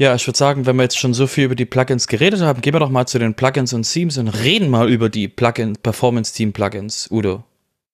[0.00, 2.62] Ja, ich würde sagen, wenn wir jetzt schon so viel über die Plugins geredet haben,
[2.62, 5.76] gehen wir doch mal zu den Plugins und Themes und reden mal über die Plugin
[5.76, 7.44] Performance Team Plugins, Udo.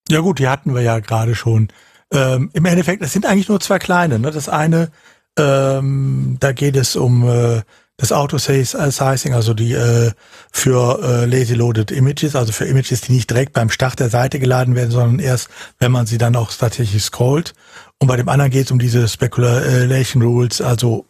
[0.07, 1.67] Ja gut, die hatten wir ja gerade schon.
[2.13, 4.19] Ähm, Im Endeffekt, es sind eigentlich nur zwei kleine.
[4.19, 4.31] Ne?
[4.31, 4.89] Das eine,
[5.37, 7.63] ähm, da geht es um äh,
[7.97, 10.11] das Auto-Sizing, also die äh,
[10.51, 14.39] für äh, Lazy Loaded Images, also für Images, die nicht direkt beim Start der Seite
[14.39, 17.55] geladen werden, sondern erst, wenn man sie dann auch tatsächlich scrollt.
[17.99, 21.05] Und bei dem anderen geht es um diese Speculation Rules, also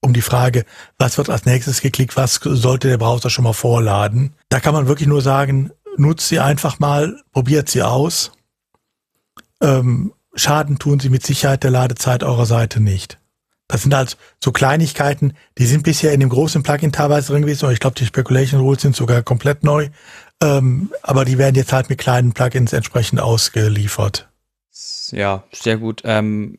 [0.00, 0.64] um die Frage,
[0.98, 4.34] was wird als nächstes geklickt, was sollte der Browser schon mal vorladen.
[4.48, 8.32] Da kann man wirklich nur sagen, nutzt sie einfach mal, probiert sie aus.
[9.62, 13.18] Ähm, Schaden tun sie mit Sicherheit der Ladezeit eurer Seite nicht.
[13.66, 17.70] Das sind halt so Kleinigkeiten, die sind bisher in dem großen Plugin teilweise drin gewesen.
[17.70, 19.88] Ich glaube, die Speculation Rules sind sogar komplett neu.
[20.42, 24.28] Ähm, aber die werden jetzt halt mit kleinen Plugins entsprechend ausgeliefert.
[25.10, 26.02] Ja, sehr gut.
[26.04, 26.58] Ähm,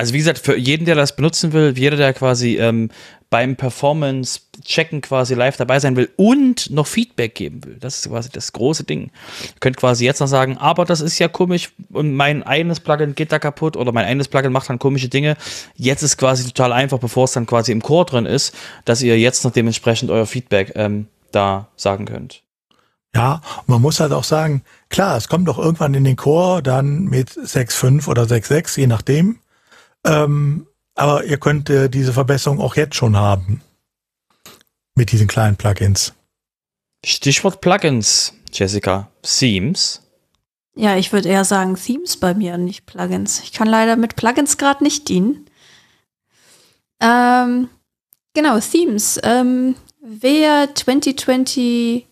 [0.00, 2.88] also wie gesagt, für jeden, der das benutzen will, jeder, der quasi ähm,
[3.28, 7.76] beim Performance-Checken quasi live dabei sein will und noch Feedback geben will.
[7.78, 9.10] Das ist quasi das große Ding.
[9.42, 13.14] Ihr könnt quasi jetzt noch sagen, aber das ist ja komisch und mein eigenes Plugin
[13.14, 15.36] geht da kaputt oder mein eigenes Plugin macht dann komische Dinge.
[15.76, 18.54] Jetzt ist quasi total einfach, bevor es dann quasi im Core drin ist,
[18.86, 22.42] dass ihr jetzt noch dementsprechend euer Feedback ähm, da sagen könnt.
[23.14, 27.04] Ja, man muss halt auch sagen, klar, es kommt doch irgendwann in den Core dann
[27.04, 29.40] mit 6.5 oder 6.6, je nachdem.
[30.04, 33.62] Ähm, aber ihr könnt äh, diese Verbesserung auch jetzt schon haben.
[34.94, 36.14] Mit diesen kleinen Plugins.
[37.04, 39.08] Stichwort Plugins, Jessica.
[39.22, 40.02] Themes.
[40.74, 43.40] Ja, ich würde eher sagen Themes bei mir, nicht Plugins.
[43.42, 45.46] Ich kann leider mit Plugins gerade nicht dienen.
[47.00, 47.68] Ähm,
[48.34, 49.18] genau, Themes.
[49.22, 52.08] Ähm, wer 2021,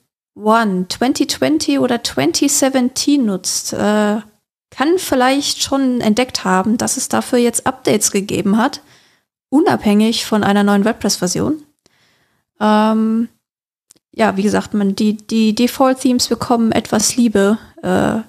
[0.88, 4.20] 2020 oder 2017 nutzt, äh,
[4.70, 8.82] kann vielleicht schon entdeckt haben, dass es dafür jetzt Updates gegeben hat,
[9.48, 11.62] unabhängig von einer neuen WordPress-Version.
[12.60, 13.28] Ähm,
[14.12, 18.20] ja, wie gesagt, man, die, die Default-Themes bekommen etwas Liebe äh,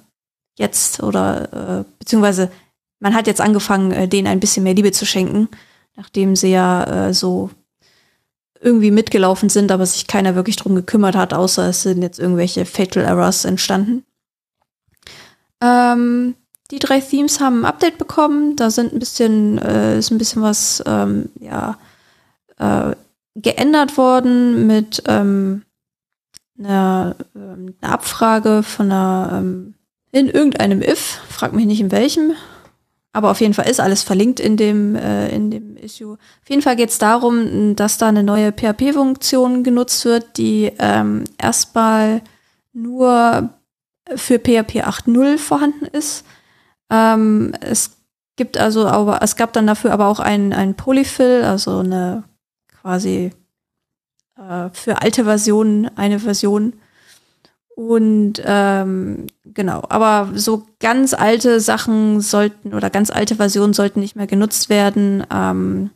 [0.58, 2.52] jetzt oder äh, beziehungsweise
[3.00, 5.50] man hat jetzt angefangen, äh, denen ein bisschen mehr Liebe zu schenken,
[5.96, 7.50] nachdem sie ja äh, so
[8.62, 12.66] irgendwie mitgelaufen sind, aber sich keiner wirklich drum gekümmert hat, außer es sind jetzt irgendwelche
[12.66, 14.04] Fatal Errors entstanden.
[15.62, 16.36] Ähm,
[16.72, 18.56] die drei Themes haben ein Update bekommen.
[18.56, 21.78] Da sind ein bisschen, äh, ist ein bisschen was, ähm, ja,
[22.58, 22.96] äh,
[23.36, 25.64] geändert worden mit ähm,
[26.58, 29.74] einer, ähm, einer Abfrage von einer, ähm,
[30.12, 32.34] in irgendeinem If, frag mich nicht in welchem,
[33.14, 36.14] aber auf jeden Fall ist alles verlinkt in dem, äh, in dem Issue.
[36.14, 41.24] Auf jeden Fall geht es darum, dass da eine neue PHP-Funktion genutzt wird, die ähm,
[41.38, 42.22] erstmal
[42.74, 43.50] nur
[44.16, 46.26] für PHP 8.0 vorhanden ist.
[46.90, 47.98] Ähm, es
[48.36, 52.24] gibt also aber, es gab dann dafür aber auch ein, ein Polyfill, also eine
[52.82, 53.32] quasi
[54.38, 56.74] äh, für alte Versionen eine Version.
[57.76, 64.18] Und ähm, genau, aber so ganz alte Sachen sollten oder ganz alte Versionen sollten nicht
[64.18, 65.90] mehr genutzt werden, ähm,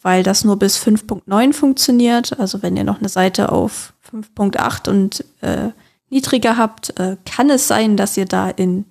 [0.00, 2.38] weil das nur bis 5.9 funktioniert.
[2.38, 5.70] Also wenn ihr noch eine Seite auf 5.8 und äh,
[6.14, 8.86] niedriger habt, äh, kann es sein, dass ihr da in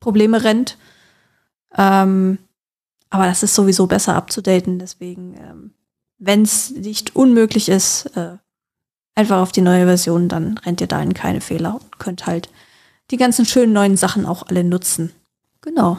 [0.00, 0.76] Probleme rennt.
[1.76, 2.38] Ähm,
[3.10, 4.80] aber das ist sowieso besser abzudaten.
[4.80, 5.74] Deswegen, ähm,
[6.18, 8.36] wenn es nicht unmöglich ist, äh,
[9.14, 12.50] einfach auf die neue Version, dann rennt ihr da in keine Fehler und könnt halt
[13.12, 15.12] die ganzen schönen neuen Sachen auch alle nutzen.
[15.60, 15.98] Genau.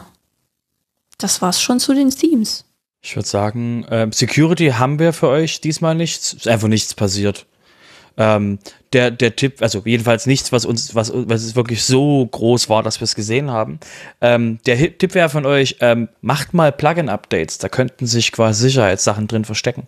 [1.16, 2.64] Das war's schon zu den Themes.
[3.00, 6.34] Ich würde sagen, äh, Security haben wir für euch diesmal nichts.
[6.34, 7.46] Ist einfach nichts passiert.
[8.18, 8.58] Ähm,
[8.92, 12.82] der, der Tipp, also jedenfalls nichts, was uns, was, was es wirklich so groß war,
[12.82, 13.78] dass wir es gesehen haben.
[14.20, 19.28] Ähm, der Tipp wäre von euch, ähm, macht mal Plugin-Updates, da könnten sich quasi Sicherheitssachen
[19.28, 19.84] drin verstecken.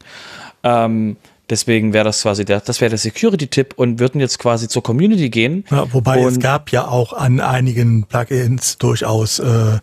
[0.63, 1.17] Ähm,
[1.49, 5.31] deswegen wäre das quasi der, das wäre der Security-Tipp und würden jetzt quasi zur Community
[5.31, 5.65] gehen.
[5.71, 9.79] Ja, wobei es gab ja auch an einigen Plugins durchaus äh,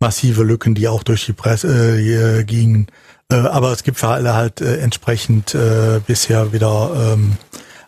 [0.00, 2.86] massive Lücken, die auch durch die Presse äh, gingen.
[3.30, 7.32] Äh, aber es gibt für alle halt äh, entsprechend äh, bisher wieder ähm,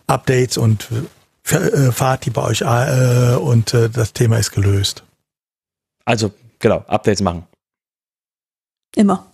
[0.07, 0.87] Updates und
[1.49, 5.03] äh, fahrt die bei euch äh, und äh, das Thema ist gelöst.
[6.05, 7.47] Also, genau, Updates machen.
[8.95, 9.31] Immer.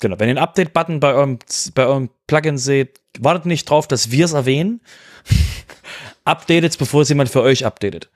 [0.00, 1.38] Genau, wenn ihr einen Update-Button bei eurem,
[1.74, 4.80] bei eurem Plugin seht, wartet nicht drauf, dass wir es erwähnen.
[6.24, 8.10] Updatet es, bevor es jemand für euch updatet.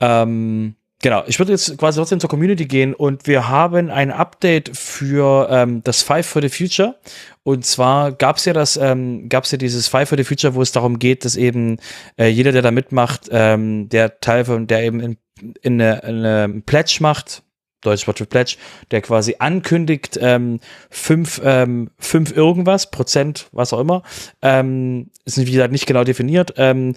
[0.00, 4.76] Ähm, Genau, ich würde jetzt quasi trotzdem zur Community gehen und wir haben ein Update
[4.76, 6.96] für ähm, das Five for the Future.
[7.44, 10.56] Und zwar gab es ja das, ähm, gab es ja dieses Five for the Future,
[10.56, 11.78] wo es darum geht, dass eben
[12.18, 15.16] äh, jeder, der da mitmacht, ähm, der Teil von, der eben in,
[15.62, 17.44] in, eine, in eine Pledge macht,
[17.80, 18.56] Deutsch Wort für Pledge,
[18.90, 20.60] der quasi ankündigt, ähm,
[20.90, 24.02] fünf, ähm, fünf irgendwas, Prozent, was auch immer,
[24.42, 26.94] ähm, ist wie gesagt nicht genau definiert, ähm,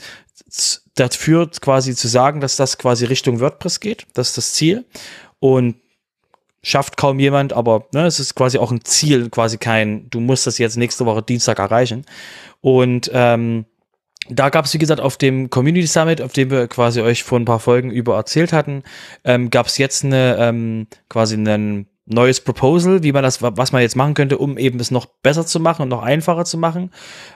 [0.95, 4.07] dafür quasi zu sagen, dass das quasi Richtung WordPress geht.
[4.13, 4.85] Das ist das Ziel.
[5.39, 5.75] Und
[6.63, 10.45] schafft kaum jemand, aber ne, es ist quasi auch ein Ziel, quasi kein, du musst
[10.45, 12.05] das jetzt nächste Woche Dienstag erreichen.
[12.61, 13.65] Und ähm,
[14.29, 17.39] da gab es, wie gesagt, auf dem Community Summit, auf dem wir quasi euch vor
[17.39, 18.83] ein paar Folgen über erzählt hatten,
[19.23, 23.81] ähm, gab es jetzt eine ähm, quasi einen neues Proposal, wie man das, was man
[23.81, 26.91] jetzt machen könnte, um eben es noch besser zu machen und noch einfacher zu machen.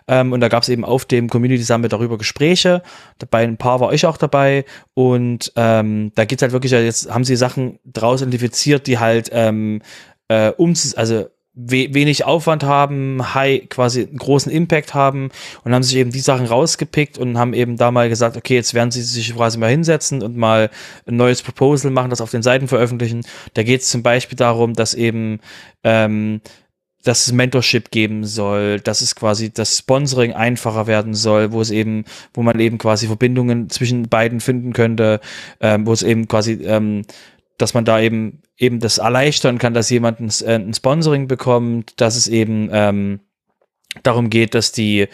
[0.08, 2.82] Ähm, und da gab es eben auf dem Community Summit darüber Gespräche.
[3.19, 4.65] Dabei ein paar war ich auch dabei.
[4.93, 9.82] Und ähm, da geht's halt wirklich, jetzt haben sie Sachen draus identifiziert, die halt ähm,
[10.28, 15.30] äh, um, also we wenig Aufwand haben, high quasi einen großen Impact haben
[15.63, 18.74] und haben sich eben die Sachen rausgepickt und haben eben da mal gesagt, okay, jetzt
[18.74, 20.70] werden sie sich quasi mal hinsetzen und mal
[21.08, 23.26] ein neues Proposal machen, das auf den Seiten veröffentlichen.
[23.54, 25.39] Da geht es zum Beispiel darum, dass eben
[25.84, 26.41] ähm,
[27.03, 31.70] dass es Mentorship geben soll, dass es quasi das Sponsoring einfacher werden soll, wo es
[31.70, 32.03] eben,
[32.34, 35.22] wo man eben quasi Verbindungen zwischen beiden finden könnte,
[35.62, 37.03] ähm, wo es eben quasi ähm,
[37.58, 41.99] dass man da eben eben das erleichtern kann, dass jemand ein, äh, ein Sponsoring bekommt,
[41.99, 43.20] dass es eben ähm,
[44.03, 45.08] darum geht, dass die,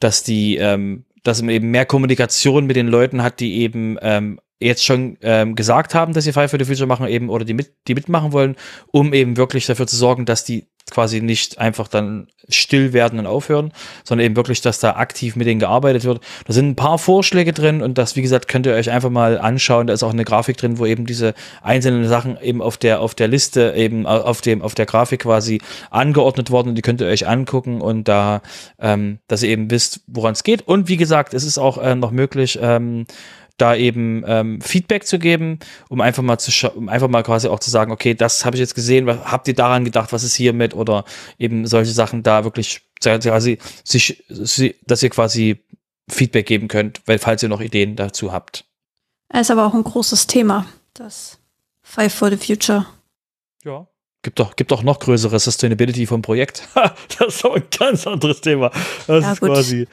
[0.00, 4.40] dass die, ähm, dass man eben mehr Kommunikation mit den Leuten hat, die eben ähm,
[4.62, 7.54] jetzt schon ähm, gesagt haben, dass sie Five for the Future machen eben oder die
[7.54, 8.56] mit, die mitmachen wollen,
[8.90, 13.26] um eben wirklich dafür zu sorgen, dass die quasi nicht einfach dann still werden und
[13.26, 13.72] aufhören,
[14.04, 16.20] sondern eben wirklich, dass da aktiv mit denen gearbeitet wird.
[16.46, 19.38] Da sind ein paar Vorschläge drin und das, wie gesagt, könnt ihr euch einfach mal
[19.38, 19.86] anschauen.
[19.86, 23.14] Da ist auch eine Grafik drin, wo eben diese einzelnen Sachen eben auf der, auf
[23.14, 25.60] der Liste, eben auf dem, auf der Grafik quasi
[25.90, 28.42] angeordnet worden die könnt ihr euch angucken und da,
[28.80, 30.62] ähm, dass ihr eben wisst, woran es geht.
[30.62, 33.06] Und wie gesagt, es ist auch äh, noch möglich, ähm,
[33.56, 37.60] da eben ähm, Feedback zu geben, um einfach mal zu um einfach mal quasi auch
[37.60, 40.34] zu sagen, okay, das habe ich jetzt gesehen, was habt ihr daran gedacht, was ist
[40.34, 41.04] hiermit oder
[41.38, 44.24] eben solche Sachen da wirklich quasi, sich,
[44.86, 45.64] dass ihr quasi
[46.08, 48.64] Feedback geben könnt, weil falls ihr noch Ideen dazu habt.
[49.28, 51.38] Es ist aber auch ein großes Thema, das
[51.82, 52.86] Five for the Future.
[53.64, 53.86] Ja.
[54.22, 56.68] Gibt doch, gibt doch noch größere Sustainability vom Projekt.
[57.18, 58.70] das ist auch ein ganz anderes Thema.
[59.06, 59.50] Das ja, ist gut.
[59.50, 59.88] quasi.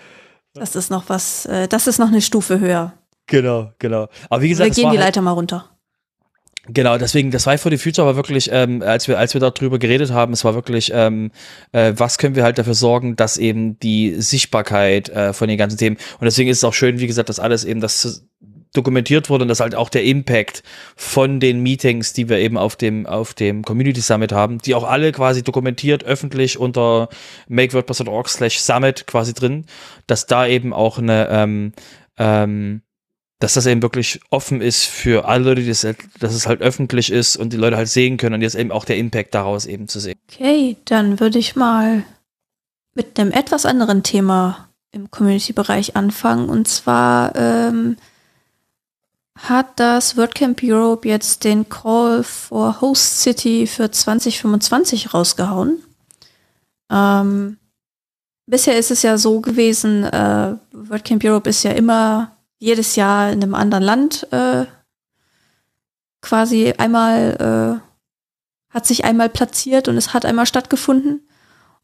[0.54, 2.94] Das ist noch was, äh, das ist noch eine Stufe höher.
[3.30, 4.08] Genau, genau.
[4.30, 5.70] Aber wie gesagt, wir gehen die halt Leiter mal runter.
[6.72, 9.80] Genau, deswegen das Five for the Future war wirklich, ähm, als wir als wir darüber
[9.80, 11.32] geredet haben, es war wirklich, ähm,
[11.72, 15.78] äh, was können wir halt dafür sorgen, dass eben die Sichtbarkeit äh, von den ganzen
[15.78, 18.28] Themen und deswegen ist es auch schön, wie gesagt, dass alles eben das
[18.74, 20.62] dokumentiert wurde und dass halt auch der Impact
[20.96, 24.84] von den Meetings, die wir eben auf dem auf dem Community Summit haben, die auch
[24.84, 27.10] alle quasi dokumentiert öffentlich unter
[27.48, 29.66] makewordpress.org/summit quasi drin,
[30.06, 31.72] dass da eben auch eine ähm,
[32.18, 32.82] ähm,
[33.40, 35.82] dass das eben wirklich offen ist für alle Leute, dass,
[36.20, 38.84] dass es halt öffentlich ist und die Leute halt sehen können und jetzt eben auch
[38.84, 40.20] der Impact daraus eben zu sehen.
[40.30, 42.04] Okay, dann würde ich mal
[42.94, 46.50] mit einem etwas anderen Thema im Community-Bereich anfangen.
[46.50, 47.96] Und zwar ähm,
[49.38, 55.82] hat das WordCamp Europe jetzt den Call for Host City für 2025 rausgehauen.
[56.92, 57.58] Ähm,
[58.48, 63.42] bisher ist es ja so gewesen, äh, WordCamp Europe ist ja immer jedes Jahr in
[63.42, 64.66] einem anderen Land äh,
[66.22, 71.28] quasi einmal, äh, hat sich einmal platziert und es hat einmal stattgefunden.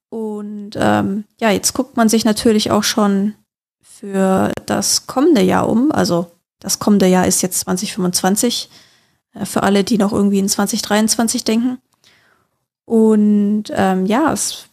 [0.10, 3.34] Und ähm, ja, jetzt guckt man sich natürlich auch schon
[3.82, 5.92] für das kommende Jahr um.
[5.92, 8.70] Also das kommende Jahr ist jetzt 2025,
[9.34, 11.80] äh, für alle, die noch irgendwie in 2023 denken.
[12.86, 14.68] Und ähm, ja, es,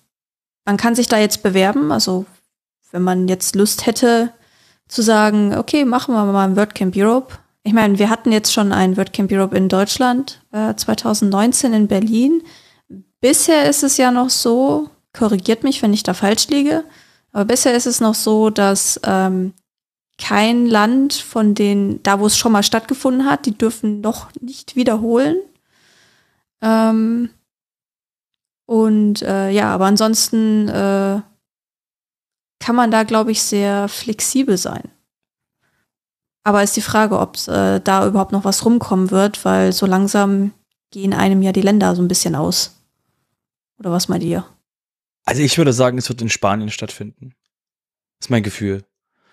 [0.64, 1.92] man kann sich da jetzt bewerben.
[1.92, 2.26] Also
[2.90, 4.32] wenn man jetzt Lust hätte,
[4.93, 7.34] zu sagen, okay, machen wir mal ein WordCamp Europe.
[7.62, 12.43] Ich meine, wir hatten jetzt schon ein WordCamp Europe in Deutschland, äh, 2019 in Berlin.
[13.20, 16.84] Bisher ist es ja noch so, korrigiert mich, wenn ich da falsch liege,
[17.32, 19.55] aber bisher ist es noch so, dass ähm,
[20.20, 24.76] kein Land von den, da wo es schon mal stattgefunden hat, die dürfen noch nicht
[24.76, 25.36] wiederholen.
[26.61, 27.30] Ähm,
[28.66, 31.20] und äh, ja, aber ansonsten äh,
[32.62, 34.88] kann man da, glaube ich, sehr flexibel sein.
[36.44, 40.52] Aber ist die Frage, ob äh, da überhaupt noch was rumkommen wird, weil so langsam
[40.90, 42.80] gehen einem ja die Länder so ein bisschen aus.
[43.78, 44.46] Oder was meint ihr?
[45.24, 47.34] Also ich würde sagen, es wird in Spanien stattfinden.
[48.18, 48.84] Das ist mein Gefühl.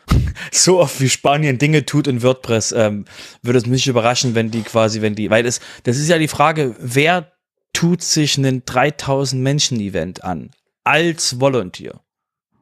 [0.52, 3.06] so oft wie Spanien Dinge tut in WordPress, ähm,
[3.44, 6.28] würde es mich überraschen, wenn die quasi, wenn die, weil es, das ist ja die
[6.28, 7.32] Frage, wer
[7.74, 10.50] tut sich einen 3000 Menschen Event an
[10.84, 12.02] als Volunteer?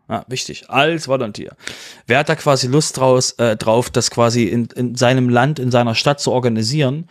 [0.09, 1.55] Ja, wichtig, als Volunteer.
[2.05, 5.69] Wer hat da quasi Lust draus, äh, drauf, das quasi in, in seinem Land, in
[5.69, 7.09] seiner Stadt zu organisieren?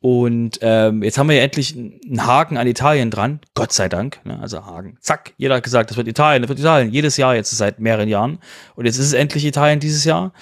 [0.00, 4.20] Und ähm, jetzt haben wir ja endlich einen Haken an Italien dran, Gott sei Dank.
[4.24, 4.38] Ne?
[4.40, 7.50] Also Haken, zack, jeder hat gesagt, das wird Italien, das wird Italien, jedes Jahr jetzt
[7.50, 8.38] seit mehreren Jahren.
[8.76, 10.32] Und jetzt ist es endlich Italien dieses Jahr.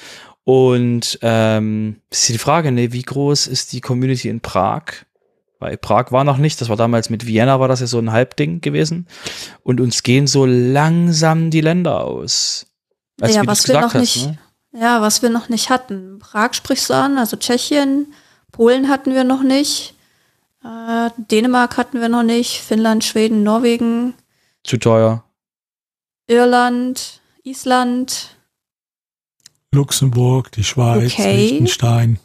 [0.45, 5.06] Und ähm, ist die Frage, ne, wie groß ist die Community in Prag?
[5.59, 8.13] Weil Prag war noch nicht, das war damals mit Vienna, war das ja so ein
[8.13, 9.07] Halbding gewesen.
[9.63, 12.67] Und uns gehen so langsam die Länder aus.
[13.21, 14.39] Als ja, was wir noch hast, nicht, ne?
[14.73, 16.19] ja, was wir noch nicht hatten.
[16.19, 18.13] Prag sprichst du an, also Tschechien,
[18.53, 19.95] Polen hatten wir noch nicht,
[20.63, 24.15] äh, Dänemark hatten wir noch nicht, Finnland, Schweden, Norwegen.
[24.65, 25.25] Zu teuer.
[26.27, 28.37] Irland, Island.
[29.73, 31.37] Luxemburg, die Schweiz, okay.
[31.37, 32.19] Liechtenstein.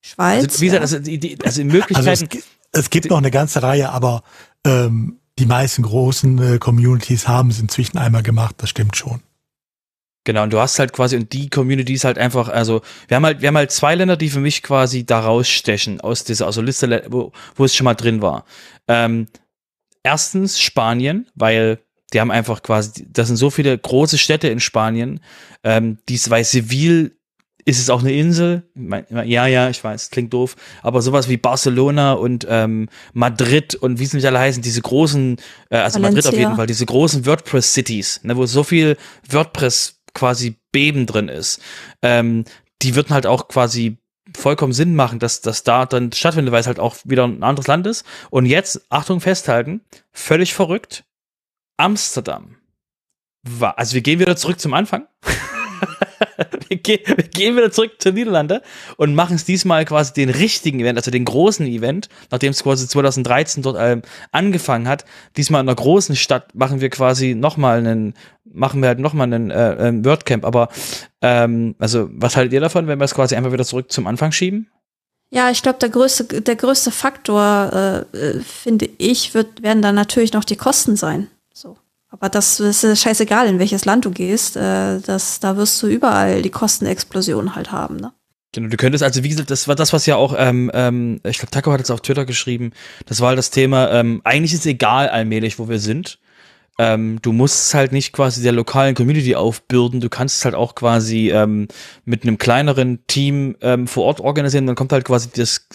[0.00, 0.44] Schweiz.
[0.44, 2.08] Also, wie gesagt, also, die, also Möglichkeiten.
[2.08, 4.22] Also es, es, gibt noch eine ganze Reihe, aber
[4.64, 9.22] ähm, die meisten großen äh, Communities haben es inzwischen einmal gemacht, das stimmt schon.
[10.24, 13.40] Genau, und du hast halt quasi, und die Communities halt einfach, also wir haben halt,
[13.40, 17.06] wir haben halt zwei Länder, die für mich quasi da rausstechen aus dieser, also Liste,
[17.08, 18.44] wo, wo es schon mal drin war.
[18.86, 19.28] Ähm,
[20.02, 21.78] erstens Spanien, weil
[22.12, 25.20] die haben einfach quasi, das sind so viele große Städte in Spanien,
[25.64, 27.12] ähm, die, weil Seville
[27.70, 28.64] ist es auch eine Insel?
[29.24, 30.56] Ja, ja, ich weiß, klingt doof.
[30.82, 35.36] Aber sowas wie Barcelona und ähm, Madrid und wie sie nicht alle heißen, diese großen,
[35.70, 36.10] äh, also Valencia.
[36.10, 38.96] Madrid auf jeden Fall, diese großen WordPress-Cities, ne, wo so viel
[39.28, 41.60] WordPress quasi Beben drin ist,
[42.02, 42.44] ähm,
[42.82, 43.98] die würden halt auch quasi
[44.36, 47.66] vollkommen Sinn machen, dass das da dann stattfindet, weil es halt auch wieder ein anderes
[47.66, 48.04] Land ist.
[48.30, 49.80] Und jetzt, Achtung, festhalten,
[50.12, 51.04] völlig verrückt,
[51.76, 52.56] Amsterdam.
[53.60, 55.06] Also wir gehen wieder zurück zum Anfang.
[56.68, 58.62] wir, gehen, wir gehen wieder zurück zur Niederlande
[58.96, 62.86] und machen es diesmal quasi den richtigen Event, also den großen Event, nachdem es quasi
[62.88, 65.04] 2013 dort ähm, angefangen hat.
[65.36, 68.14] Diesmal in einer großen Stadt machen wir quasi nochmal einen,
[68.44, 70.44] machen wir halt nochmal einen äh, ähm, WordCamp.
[70.44, 70.68] Aber
[71.20, 74.32] ähm, also, was haltet ihr davon, wenn wir es quasi einfach wieder zurück zum Anfang
[74.32, 74.68] schieben?
[75.32, 79.94] Ja, ich glaube, der größte, der größte Faktor, äh, äh, finde ich, wird, werden dann
[79.94, 81.28] natürlich noch die Kosten sein.
[81.54, 81.76] So.
[82.10, 84.56] Aber das ist scheißegal, in welches Land du gehst.
[84.56, 87.96] Äh, das, da wirst du überall die Kostenexplosion halt haben.
[87.96, 88.12] Ne?
[88.52, 91.38] Genau, du könntest, also wie gesagt, das war das, was ja auch, ähm, ähm, ich
[91.38, 92.72] glaube, Taco hat es auf Twitter geschrieben,
[93.06, 96.18] das war halt das Thema, ähm, eigentlich ist egal allmählich, wo wir sind.
[96.76, 100.74] Ähm, du musst halt nicht quasi der lokalen Community aufbürden, du kannst es halt auch
[100.74, 101.68] quasi ähm,
[102.04, 105.68] mit einem kleineren Team ähm, vor Ort organisieren, dann kommt halt quasi das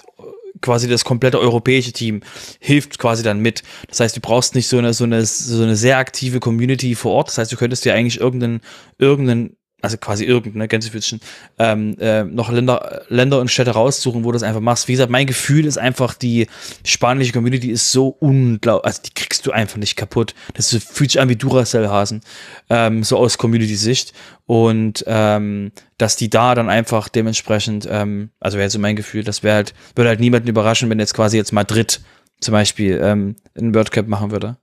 [0.62, 2.22] quasi das komplette europäische Team
[2.60, 3.64] hilft quasi dann mit.
[3.88, 7.14] Das heißt, du brauchst nicht so eine, so eine, so eine sehr aktive Community vor
[7.14, 7.28] Ort.
[7.30, 8.62] Das heißt, du könntest dir eigentlich irgendeinen,
[8.97, 11.22] irgendeinen also quasi irgendeine Gänsefüßchen,
[11.60, 14.88] ähm, äh, noch Länder, Länder und Städte raussuchen, wo du das einfach machst.
[14.88, 16.47] Wie gesagt, mein Gefühl ist einfach, die
[16.84, 20.34] spanische Community ist so unglaublich, also die kriegst du einfach nicht kaputt.
[20.56, 22.22] Das fühlt sich an wie Duracell-Hasen,
[22.70, 24.14] ähm, so aus Community-Sicht.
[24.47, 29.41] Und ähm, dass die da dann einfach dementsprechend, ähm, also wäre so mein Gefühl, das
[29.41, 32.01] wäre halt, würde halt niemanden überraschen, wenn jetzt quasi jetzt Madrid
[32.41, 34.57] zum Beispiel ähm, ein WordCamp machen würde.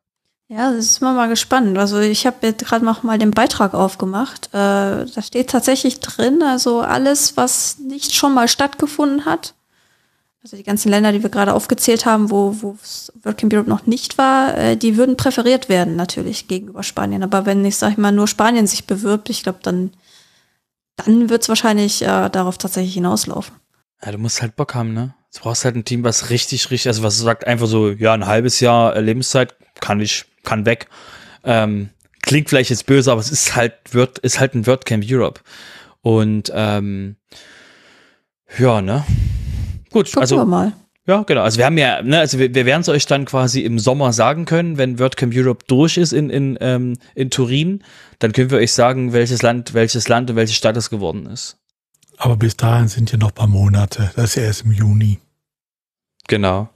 [0.48, 1.78] Ja, das ist mal gespannt.
[1.78, 4.48] Also ich habe jetzt gerade noch mal den Beitrag aufgemacht.
[4.52, 9.54] Äh, da steht tatsächlich drin, also alles, was nicht schon mal stattgefunden hat.
[10.42, 12.76] Also die ganzen Länder, die wir gerade aufgezählt haben, wo, wo
[13.22, 17.22] Working Europe noch nicht war, äh, die würden präferiert werden natürlich gegenüber Spanien.
[17.22, 19.92] Aber wenn ich, sag ich mal, nur Spanien sich bewirbt, ich glaube, dann,
[20.96, 23.54] dann wird es wahrscheinlich äh, darauf tatsächlich hinauslaufen.
[24.04, 25.14] Ja, du musst halt Bock haben, ne?
[25.32, 28.26] Du brauchst halt ein Team, was richtig, richtig, also was sagt einfach so, ja, ein
[28.26, 30.88] halbes Jahr Lebenszeit kann ich kann weg.
[31.44, 31.90] Ähm,
[32.20, 35.40] klingt vielleicht jetzt böse, aber es ist halt, wird, ist halt ein WordCamp Europe.
[36.00, 37.14] Und ähm,
[38.58, 39.04] ja, ne?
[39.92, 40.36] Gut, Gucken also.
[40.36, 40.72] Wir mal.
[41.06, 41.42] Ja, genau.
[41.42, 44.12] Also wir haben ja, ne, also wir, wir werden es euch dann quasi im Sommer
[44.12, 47.82] sagen können, wenn WordCamp Europe durch ist in, in, ähm, in Turin,
[48.20, 51.58] dann können wir euch sagen, welches Land, welches Land und welche Stadt es geworden ist.
[52.18, 54.12] Aber bis dahin sind ja noch ein paar Monate.
[54.14, 55.18] Das ist ja erst im Juni.
[56.28, 56.68] Genau.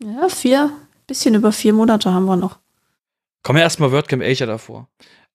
[0.00, 0.70] Ja, vier,
[1.08, 2.58] bisschen über vier Monate haben wir noch.
[3.42, 4.88] Kommen wir erstmal WordCamp Asia davor.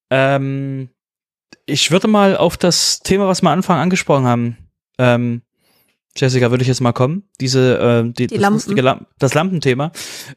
[0.09, 0.89] Ähm,
[1.65, 4.57] ich würde mal auf das Thema, was wir am Anfang angesprochen haben,
[4.97, 5.41] ähm,
[6.15, 7.23] Jessica, würde ich jetzt mal kommen.
[7.41, 9.05] Diese, äh, die, die das, Lampen.
[9.17, 9.91] das Lampenthema.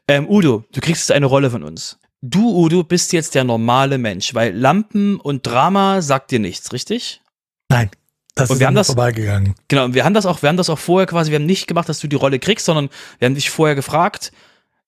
[0.07, 1.99] Ähm, Udo, du kriegst jetzt eine Rolle von uns.
[2.21, 7.21] Du, Udo, bist jetzt der normale Mensch, weil Lampen und Drama sagt dir nichts, richtig?
[7.69, 7.91] Nein.
[8.33, 9.55] Das und ist wir haben das vorbeigegangen.
[9.67, 11.67] Genau, und wir haben das auch, wir haben das auch vorher quasi, wir haben nicht
[11.67, 14.31] gemacht, dass du die Rolle kriegst, sondern wir haben dich vorher gefragt,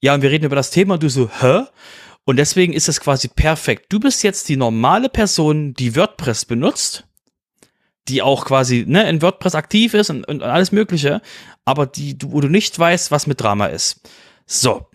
[0.01, 1.63] ja, und wir reden über das Thema und du so, hä?
[2.25, 3.87] Und deswegen ist es quasi perfekt.
[3.89, 7.05] Du bist jetzt die normale Person, die WordPress benutzt,
[8.09, 11.21] die auch quasi ne, in WordPress aktiv ist und, und alles Mögliche,
[11.65, 14.01] aber die, wo du nicht weißt, was mit Drama ist.
[14.45, 14.87] So,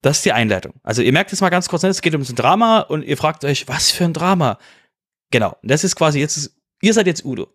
[0.00, 0.74] das ist die Einleitung.
[0.82, 3.16] Also ihr merkt jetzt mal ganz kurz, ne, es geht um ein Drama und ihr
[3.16, 4.58] fragt euch, was für ein Drama?
[5.30, 7.48] Genau, das ist quasi jetzt, ihr seid jetzt Udo.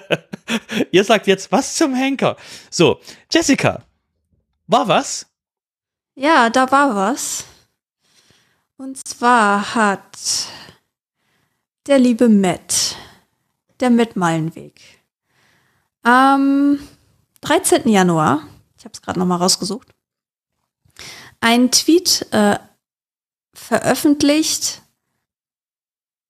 [0.90, 2.36] ihr sagt jetzt, was zum Henker?
[2.70, 3.00] So,
[3.32, 3.82] Jessica,
[4.66, 5.26] war was?
[6.14, 7.44] Ja, da war was.
[8.76, 10.18] Und zwar hat
[11.86, 12.74] der liebe Matt,
[13.80, 14.80] der Matt Meilenweg,
[16.02, 16.78] am
[17.42, 17.88] 13.
[17.88, 18.42] Januar,
[18.78, 19.88] ich habe es gerade nochmal rausgesucht,
[21.40, 22.58] einen Tweet äh,
[23.54, 24.82] veröffentlicht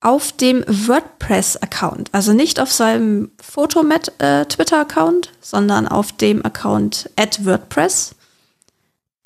[0.01, 2.09] auf dem WordPress-Account.
[2.13, 8.15] Also nicht auf seinem Photomat-Twitter-Account, äh, sondern auf dem Account at WordPress.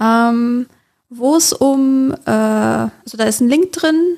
[0.01, 0.67] Ähm,
[1.09, 4.17] wo es um, äh, also da ist ein Link drin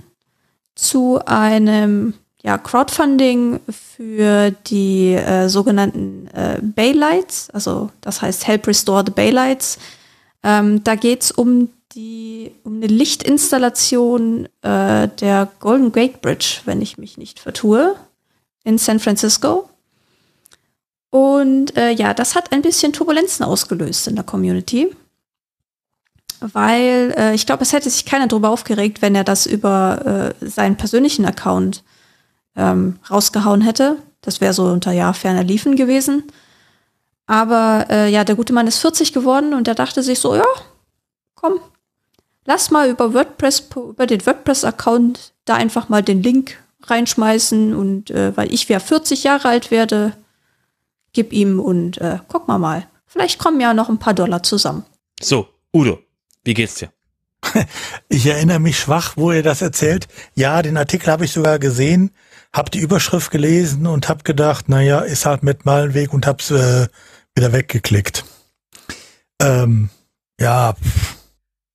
[0.74, 2.14] zu einem
[2.46, 9.78] ja, Crowdfunding für die äh, sogenannten äh, Baylights, also das heißt Help Restore the Baylights.
[10.44, 16.80] Ähm, da geht es um die um eine Lichtinstallation äh, der Golden Gate Bridge, wenn
[16.80, 17.96] ich mich nicht vertue,
[18.62, 19.68] in San Francisco.
[21.10, 24.94] Und äh, ja, das hat ein bisschen Turbulenzen ausgelöst in der Community
[26.38, 30.46] weil äh, ich glaube, es hätte sich keiner darüber aufgeregt, wenn er das über äh,
[30.46, 31.82] seinen persönlichen Account
[32.56, 33.98] ähm, rausgehauen hätte.
[34.20, 36.24] Das wäre so unter ja ferner Liefen gewesen.
[37.26, 40.46] Aber äh, ja, der gute Mann ist 40 geworden und der dachte sich so, ja,
[41.34, 41.60] komm,
[42.44, 48.36] lass mal über WordPress, über den WordPress-Account da einfach mal den Link reinschmeißen und äh,
[48.36, 50.12] weil ich ja 40 Jahre alt werde,
[51.12, 52.86] gib ihm und äh, guck mal mal.
[53.06, 54.84] Vielleicht kommen ja noch ein paar Dollar zusammen.
[55.20, 55.98] So, Udo,
[56.44, 56.92] wie geht's dir?
[58.08, 60.06] Ich erinnere mich schwach, wo ihr das erzählt.
[60.34, 62.12] Ja, den Artikel habe ich sogar gesehen,
[62.56, 66.26] habe die Überschrift gelesen und habe gedacht, naja, ist halt mit mal ein Weg und
[66.26, 66.88] hab's äh,
[67.34, 68.24] wieder weggeklickt.
[69.42, 69.90] Ähm,
[70.40, 70.74] ja,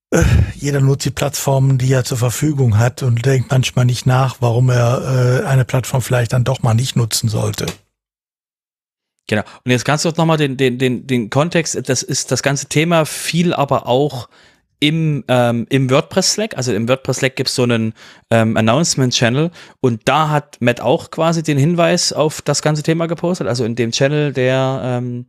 [0.10, 0.24] äh,
[0.56, 4.70] jeder nutzt die Plattformen, die er zur Verfügung hat und denkt manchmal nicht nach, warum
[4.70, 7.68] er äh, eine Plattform vielleicht dann doch mal nicht nutzen sollte.
[9.28, 9.44] Genau.
[9.64, 12.66] Und jetzt kannst du noch mal den, den, den, den Kontext, das ist das ganze
[12.66, 14.30] Thema, viel aber auch
[14.82, 17.94] im, ähm, im WordPress-Slack, also im WordPress-Slack gibt es so einen
[18.32, 19.52] ähm, Announcement-Channel.
[19.80, 23.76] Und da hat Matt auch quasi den Hinweis auf das ganze Thema gepostet, also in
[23.76, 25.28] dem Channel, der, ähm,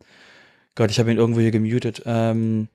[0.74, 2.68] Gott, ich habe ihn irgendwo hier gemutet, ähm,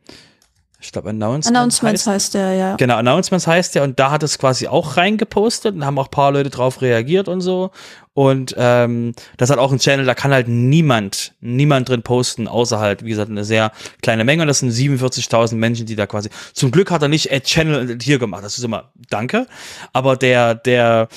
[0.79, 2.75] ich glaube, Announcements, Announcements heißt, heißt, der, ja.
[2.75, 3.81] Genau, Announcements heißt der.
[3.81, 7.41] Und da hat es quasi auch reingepostet und haben auch paar Leute drauf reagiert und
[7.41, 7.71] so.
[8.17, 12.79] Und ähm, das hat auch ein Channel, da kann halt niemand, niemand drin posten, außer
[12.79, 14.41] halt, wie gesagt, eine sehr kleine Menge.
[14.41, 16.29] Und das sind 47.000 Menschen, die da quasi.
[16.53, 18.43] Zum Glück hat er nicht Add Channel hier gemacht.
[18.43, 19.45] Das ist immer Danke.
[19.93, 21.09] Aber der, der,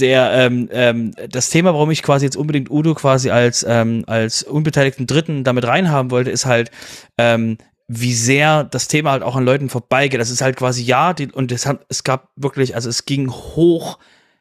[0.00, 4.42] der ähm, ähm, das Thema, warum ich quasi jetzt unbedingt Udo quasi als ähm, als
[4.42, 6.72] unbeteiligten Dritten damit reinhaben wollte, ist halt
[7.18, 10.20] ähm, wie sehr das Thema halt auch an Leuten vorbeigeht.
[10.20, 13.30] Das ist halt quasi ja, die, und es, hat, es gab wirklich, also es ging
[13.30, 14.00] hoch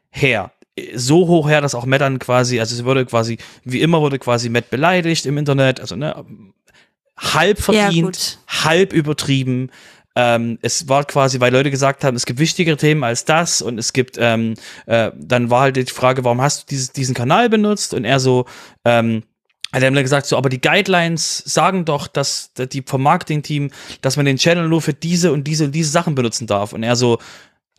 [0.09, 0.51] her.
[0.95, 4.19] So hoch her, dass auch Matt dann quasi, also es wurde quasi, wie immer wurde
[4.19, 6.23] quasi Matt beleidigt im Internet, also ne,
[7.17, 9.69] halb verdient, ja, halb übertrieben.
[10.15, 13.77] Ähm, es war quasi, weil Leute gesagt haben, es gibt wichtigere Themen als das und
[13.77, 14.55] es gibt, ähm,
[14.85, 17.93] äh, dann war halt die Frage, warum hast du dieses, diesen Kanal benutzt?
[17.93, 18.45] Und er so,
[18.83, 19.23] ähm,
[19.71, 24.25] hat er gesagt, so, aber die Guidelines sagen doch, dass die vom Marketing-Team, dass man
[24.25, 26.73] den Channel nur für diese und diese und diese Sachen benutzen darf.
[26.73, 27.19] Und er so,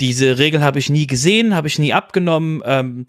[0.03, 2.61] diese Regel habe ich nie gesehen, habe ich nie abgenommen.
[2.65, 3.07] Ähm,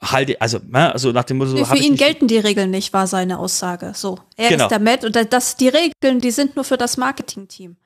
[0.00, 1.64] halt, also, ne, also nach dem Motto.
[1.64, 3.92] Für ihn gelten die Regeln nicht, war seine Aussage.
[3.96, 4.64] So, er genau.
[4.64, 7.76] ist der Matt und das, die Regeln, die sind nur für das Marketing-Team.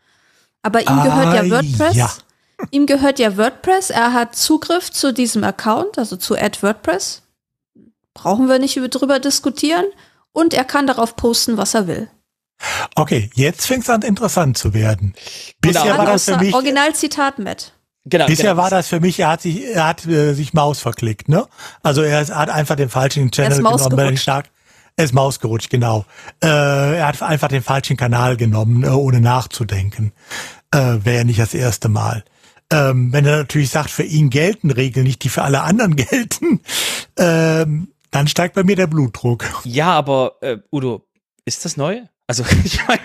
[0.63, 1.97] Aber ihm ah, gehört ja WordPress.
[1.97, 2.13] Ja.
[2.71, 3.89] Ihm gehört ja WordPress.
[3.89, 7.23] Er hat Zugriff zu diesem Account, also zu Add WordPress.
[8.13, 9.87] Brauchen wir nicht drüber diskutieren
[10.33, 12.11] und er kann darauf posten, was er will.
[12.95, 15.15] Okay, jetzt fängt es an interessant zu werden.
[15.63, 15.99] Bisher genau.
[15.99, 17.73] war das für mich Originalzitat mit.
[18.07, 18.63] Genau, Bisher genau.
[18.63, 21.47] war das für mich, er hat sich, er hat äh, sich Maus verklickt, ne?
[21.83, 24.47] Also er hat einfach den falschen Channel genommen, weil stark.
[24.97, 26.05] Er ist Maus gerutscht, genau.
[26.43, 26.49] Äh,
[26.99, 30.13] er hat einfach den falschen Kanal genommen, äh, ohne nachzudenken.
[30.73, 32.25] Äh, Wäre ja nicht das erste Mal.
[32.73, 36.61] Ähm, wenn er natürlich sagt, für ihn gelten Regeln nicht, die für alle anderen gelten,
[37.19, 39.45] ähm, dann steigt bei mir der Blutdruck.
[39.65, 41.07] Ja, aber äh, Udo,
[41.45, 42.03] ist das neu?
[42.31, 43.01] Also ich meine,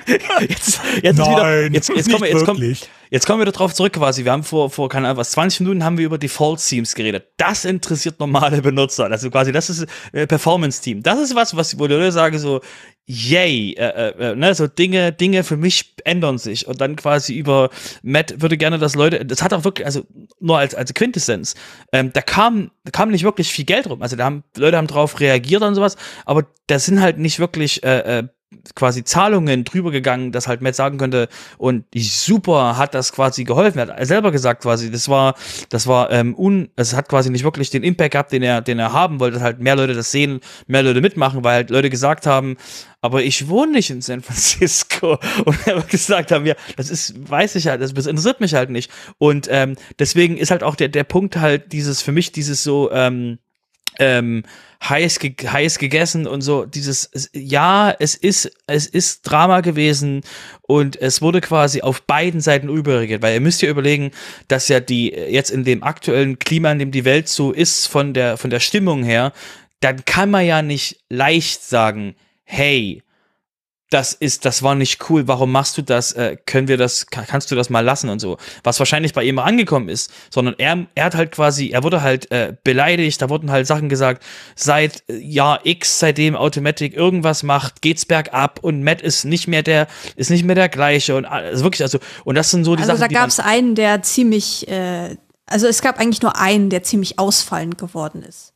[0.47, 2.77] jetzt, jetzt, Nein, wieder, jetzt, jetzt, kommen wir, jetzt, kommen,
[3.09, 4.23] jetzt kommen wir darauf zurück quasi.
[4.23, 7.25] Wir haben vor, vor keine Ahnung, was, 20 Minuten haben wir über Default-Themes geredet.
[7.37, 9.05] Das interessiert normale Benutzer.
[9.05, 11.01] Also quasi, das ist äh, Performance-Team.
[11.01, 12.61] Das ist was, was wo die Leute sagen so,
[13.07, 16.67] yay, äh, äh, äh, ne, so Dinge, Dinge für mich ändern sich.
[16.67, 17.71] Und dann quasi über
[18.03, 20.03] Matt würde gerne, dass Leute, das hat auch wirklich, also
[20.39, 21.55] nur als, als Quintessenz,
[21.91, 24.03] ähm, da kam, da kam nicht wirklich viel Geld rum.
[24.03, 27.83] Also da haben, Leute haben drauf reagiert und sowas, aber da sind halt nicht wirklich
[27.83, 28.27] äh, äh,
[28.75, 31.27] quasi Zahlungen drüber gegangen, dass halt Matt sagen könnte,
[31.57, 33.79] und super hat das quasi geholfen.
[33.79, 35.35] Er hat selber gesagt quasi, das war,
[35.69, 38.79] das war ähm, un, es hat quasi nicht wirklich den Impact gehabt, den er, den
[38.79, 41.89] er haben wollte, dass halt mehr Leute das sehen, mehr Leute mitmachen, weil halt Leute
[41.89, 42.57] gesagt haben,
[43.05, 45.19] aber ich wohne nicht in San Francisco.
[45.45, 48.89] Und er gesagt haben, ja, das ist, weiß ich halt, das interessiert mich halt nicht.
[49.19, 52.91] Und ähm, deswegen ist halt auch der, der Punkt halt dieses, für mich dieses so,
[52.91, 53.37] ähm,
[53.99, 54.43] ähm,
[54.83, 56.65] heiß, ge heiß gegessen und so.
[56.65, 60.21] Dieses ja es ist es ist Drama gewesen
[60.61, 63.21] und es wurde quasi auf beiden Seiten überreagiert.
[63.21, 64.11] Weil ihr müsst ja überlegen
[64.47, 68.13] dass ja die jetzt in dem aktuellen Klima in dem die Welt so ist von
[68.13, 69.33] der von der Stimmung her
[69.79, 73.01] dann kann man ja nicht leicht sagen hey
[73.91, 77.51] das ist, das war nicht cool, warum machst du das, äh, können wir das, kannst
[77.51, 78.37] du das mal lassen und so.
[78.63, 82.31] Was wahrscheinlich bei ihm angekommen ist, sondern er, er hat halt quasi, er wurde halt
[82.31, 84.23] äh, beleidigt, da wurden halt Sachen gesagt,
[84.55, 89.61] seit äh, Jahr X, seitdem Automatic irgendwas macht, geht's bergab und Matt ist nicht mehr
[89.61, 92.81] der, ist nicht mehr der gleiche und also wirklich, also, und das sind so die
[92.81, 93.03] also Sachen.
[93.03, 95.15] Also da gab es einen, der ziemlich, äh,
[95.45, 98.53] also es gab eigentlich nur einen, der ziemlich ausfallend geworden ist.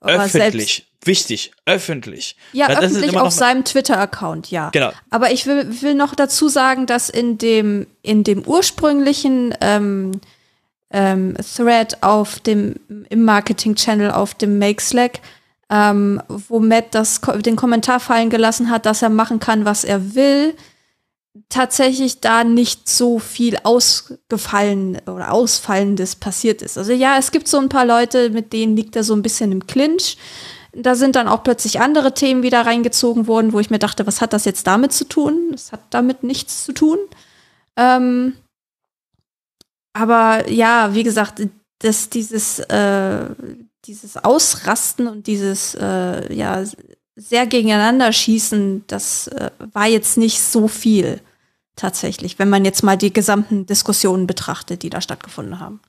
[0.00, 0.86] Aber öffentlich.
[1.06, 2.36] Wichtig, öffentlich.
[2.52, 4.70] Ja, das öffentlich auf seinem Twitter-Account, ja.
[4.70, 4.92] Genau.
[5.10, 10.20] Aber ich will, will noch dazu sagen, dass in dem, in dem ursprünglichen ähm,
[10.90, 12.76] ähm, Thread auf dem,
[13.10, 15.20] im Marketing-Channel auf dem Make Slack,
[15.70, 20.14] ähm, wo Matt das, den Kommentar fallen gelassen hat, dass er machen kann, was er
[20.14, 20.54] will,
[21.48, 26.78] tatsächlich da nicht so viel ausgefallen oder Ausfallendes passiert ist.
[26.78, 29.50] Also ja, es gibt so ein paar Leute, mit denen liegt er so ein bisschen
[29.50, 30.16] im Clinch.
[30.76, 34.20] Da sind dann auch plötzlich andere Themen wieder reingezogen worden, wo ich mir dachte, was
[34.20, 35.50] hat das jetzt damit zu tun?
[35.52, 36.98] Das hat damit nichts zu tun.
[37.76, 38.34] Ähm,
[39.92, 41.40] aber ja, wie gesagt,
[41.78, 43.26] dass dieses, äh,
[43.84, 46.64] dieses Ausrasten und dieses äh, ja,
[47.16, 51.20] sehr gegeneinander schießen, das äh, war jetzt nicht so viel
[51.76, 55.80] tatsächlich, wenn man jetzt mal die gesamten Diskussionen betrachtet, die da stattgefunden haben.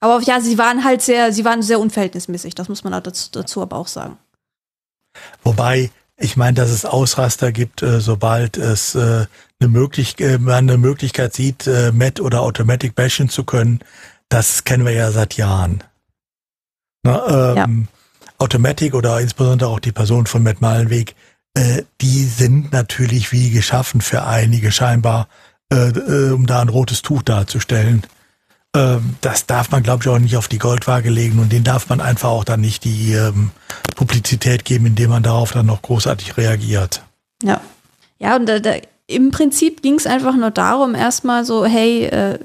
[0.00, 3.62] Aber ja, sie waren halt sehr, sie waren sehr unverhältnismäßig, das muss man dazu, dazu
[3.62, 4.18] aber auch sagen.
[5.42, 9.26] Wobei, ich meine, dass es Ausraster gibt, äh, sobald es äh,
[9.58, 13.80] eine, Möglich äh, man eine Möglichkeit sieht, Met oder Automatic bashen zu können,
[14.28, 15.82] das kennen wir ja seit Jahren.
[17.02, 17.96] Na, ähm, ja.
[18.38, 21.14] Automatic oder insbesondere auch die Person von Matt Malenweg,
[21.54, 25.28] äh, die sind natürlich wie geschaffen für einige scheinbar,
[25.70, 28.02] äh, um da ein rotes Tuch darzustellen.
[28.76, 31.88] Ähm, das darf man, glaube ich, auch nicht auf die Goldwaage legen und den darf
[31.88, 33.50] man einfach auch dann nicht die ähm,
[33.94, 37.02] Publizität geben, indem man darauf dann noch großartig reagiert.
[37.42, 37.60] Ja.
[38.18, 38.74] Ja, und da, da,
[39.06, 42.38] im Prinzip ging es einfach nur darum, erstmal so, hey, äh,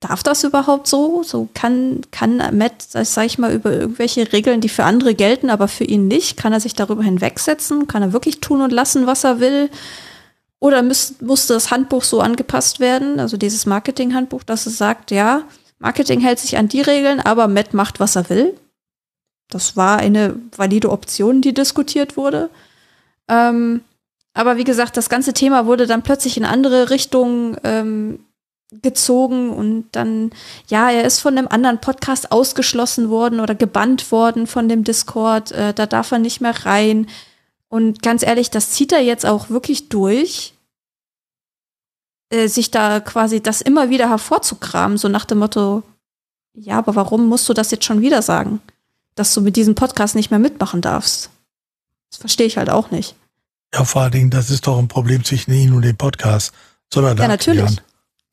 [0.00, 1.22] darf das überhaupt so?
[1.22, 5.68] So kann, kann Matt, sag ich mal, über irgendwelche Regeln, die für andere gelten, aber
[5.68, 7.86] für ihn nicht, kann er sich darüber hinwegsetzen?
[7.86, 9.70] Kann er wirklich tun und lassen, was er will?
[10.60, 15.42] Oder muss, musste das Handbuch so angepasst werden, also dieses Marketing-Handbuch, dass es sagt, ja,
[15.78, 18.56] Marketing hält sich an die Regeln, aber Matt macht, was er will.
[19.48, 22.50] Das war eine valide Option, die diskutiert wurde.
[23.28, 23.82] Ähm,
[24.34, 28.20] aber wie gesagt, das ganze Thema wurde dann plötzlich in andere Richtungen ähm,
[28.82, 30.30] gezogen und dann,
[30.68, 35.52] ja, er ist von einem anderen Podcast ausgeschlossen worden oder gebannt worden von dem Discord.
[35.52, 37.06] Äh, da darf er nicht mehr rein.
[37.68, 40.54] Und ganz ehrlich, das zieht er jetzt auch wirklich durch,
[42.30, 45.82] äh, sich da quasi das immer wieder hervorzukramen, so nach dem Motto,
[46.54, 48.60] ja, aber warum musst du das jetzt schon wieder sagen?
[49.14, 51.30] Dass du mit diesem Podcast nicht mehr mitmachen darfst.
[52.10, 53.14] Das verstehe ich halt auch nicht.
[53.72, 56.52] Ja, vor allen Dingen, das ist doch ein Problem zwischen Ihnen und dem Podcast.
[56.92, 57.60] Soll er da ja, natürlich.
[57.60, 57.84] Erklären?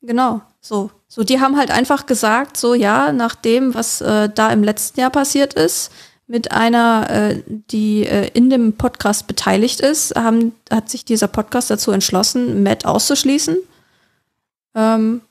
[0.02, 0.90] Genau, so.
[1.08, 5.00] So, die haben halt einfach gesagt, so ja, nach dem, was äh, da im letzten
[5.00, 5.92] Jahr passiert ist,
[6.26, 11.70] mit einer, äh, die äh, in dem Podcast beteiligt ist, haben, hat sich dieser Podcast
[11.70, 13.56] dazu entschlossen, Matt auszuschließen.
[14.76, 15.22] Ähm,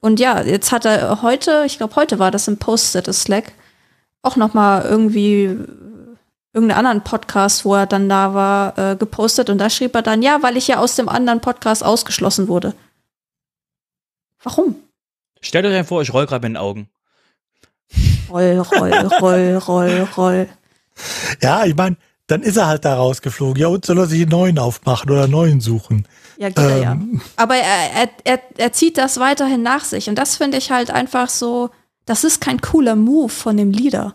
[0.00, 3.52] und ja, jetzt hat er heute, ich glaube heute war das im Post-Status Slack,
[4.22, 5.56] auch noch mal irgendwie
[6.52, 10.22] irgendeinen anderen Podcast, wo er dann da war, äh, gepostet und da schrieb er dann,
[10.22, 12.74] ja, weil ich ja aus dem anderen Podcast ausgeschlossen wurde.
[14.42, 14.76] Warum?
[15.40, 16.88] Stellt euch vor, ich roll gerade mit den Augen.
[18.28, 20.48] Roll, roll, roll, roll, roll.
[21.40, 21.96] Ja, ich meine,
[22.28, 23.60] dann ist er halt da rausgeflogen.
[23.60, 26.06] Ja, und soll er sich einen neuen aufmachen oder einen neuen suchen?
[26.36, 26.92] Ja, geht ähm, er ja.
[26.92, 27.20] Ähm.
[27.36, 30.08] Aber er, er, er, er zieht das weiterhin nach sich.
[30.08, 31.70] Und das finde ich halt einfach so,
[32.04, 34.14] das ist kein cooler Move von dem Leader.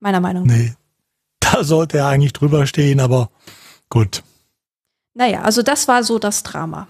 [0.00, 0.54] Meiner Meinung nach.
[0.54, 0.74] Nee.
[1.40, 3.30] Da sollte er eigentlich drüber stehen, aber
[3.88, 4.22] gut.
[5.14, 6.88] Naja, also das war so das Drama.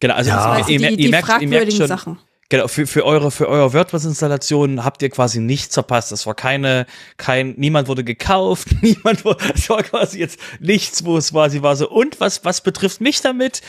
[0.00, 0.58] Genau, also ja.
[0.66, 2.18] ihr, ihr, die, ihr, merkt, ihr merkt schon, Sachen.
[2.52, 6.12] Genau, für, für eure, für eure WordPress-Installation habt ihr quasi nichts verpasst.
[6.12, 6.84] Das war keine,
[7.16, 11.76] kein, niemand wurde gekauft, niemand wurde, es war quasi jetzt nichts, wo es quasi war
[11.76, 13.62] so, und was, was betrifft mich damit?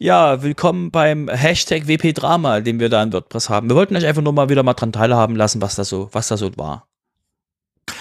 [0.00, 3.68] Ja, willkommen beim Hashtag WP Drama, den wir da in WordPress haben.
[3.68, 6.26] Wir wollten euch einfach nur mal wieder mal dran teilhaben lassen, was da so, was
[6.26, 6.88] da so war.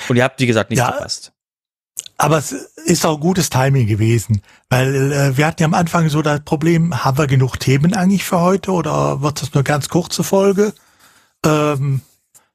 [0.10, 1.35] Und ihr habt, wie gesagt, nichts ja, verpasst.
[2.18, 6.22] Aber es ist auch gutes Timing gewesen, weil äh, wir hatten ja am Anfang so
[6.22, 10.24] das Problem, haben wir genug Themen eigentlich für heute oder wird das nur ganz kurze
[10.24, 10.74] Folge?
[11.46, 12.02] Ähm,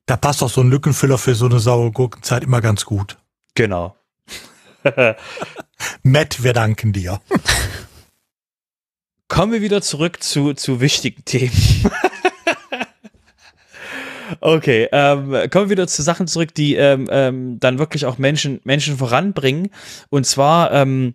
[0.06, 3.18] da passt auch so ein Lückenfüller für so eine saure Gurkenzeit immer ganz gut.
[3.54, 3.96] Genau.
[6.02, 7.20] Matt, wir danken dir.
[9.28, 11.52] Kommen wir wieder zurück zu, zu wichtigen Themen.
[14.40, 18.60] Okay, ähm, kommen wir wieder zu Sachen zurück, die ähm, ähm, dann wirklich auch Menschen,
[18.64, 19.70] Menschen voranbringen.
[20.08, 21.14] Und zwar ähm,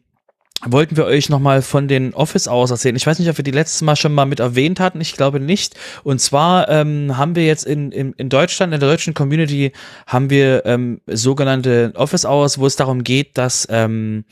[0.64, 2.96] wollten wir euch nochmal von den Office aus erzählen.
[2.96, 5.02] Ich weiß nicht, ob wir die letztes Mal schon mal mit erwähnt hatten.
[5.02, 5.76] Ich glaube nicht.
[6.04, 9.72] Und zwar ähm, haben wir jetzt in, in, in Deutschland, in der deutschen Community,
[10.08, 14.26] haben wir ähm, sogenannte Office Hours, wo es darum geht, dass ähm,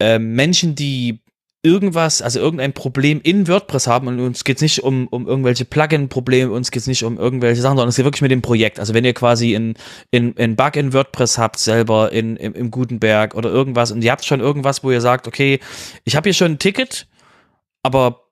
[0.00, 1.21] äh, Menschen, die
[1.64, 5.64] irgendwas, also irgendein Problem in WordPress haben und uns geht es nicht um, um irgendwelche
[5.64, 8.80] Plugin-Probleme, uns geht es nicht um irgendwelche Sachen, sondern es geht wirklich mit dem Projekt.
[8.80, 9.74] Also wenn ihr quasi in,
[10.10, 14.10] in, in Bug in WordPress habt, selber in, im, im Gutenberg oder irgendwas und ihr
[14.10, 15.60] habt schon irgendwas, wo ihr sagt, okay,
[16.04, 17.06] ich habe hier schon ein Ticket,
[17.84, 18.24] aber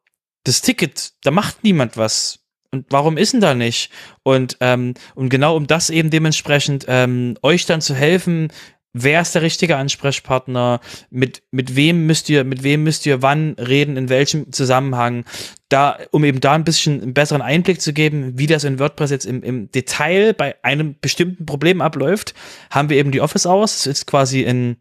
[0.42, 2.40] das Ticket, da macht niemand was.
[2.72, 3.90] Und warum ist denn da nicht?
[4.22, 8.52] Und, ähm, und genau um das eben dementsprechend ähm, euch dann zu helfen,
[8.92, 10.80] wer ist der richtige Ansprechpartner,
[11.10, 15.24] mit, mit wem müsst ihr, mit wem müsst ihr wann reden, in welchem Zusammenhang,
[15.68, 19.10] da, um eben da ein bisschen einen besseren Einblick zu geben, wie das in WordPress
[19.10, 22.34] jetzt im, im Detail bei einem bestimmten Problem abläuft,
[22.70, 24.76] haben wir eben die Office das ist quasi in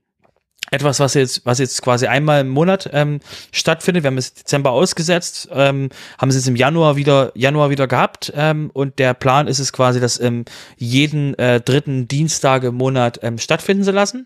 [0.72, 3.20] etwas, was jetzt, was jetzt quasi einmal im Monat ähm,
[3.52, 4.04] stattfindet.
[4.04, 8.32] Wir haben es Dezember ausgesetzt, ähm, haben es jetzt im Januar wieder, Januar wieder gehabt
[8.36, 10.46] ähm, und der Plan ist es quasi, das ähm,
[10.78, 14.26] jeden äh, dritten Dienstag im Monat ähm, stattfinden zu lassen.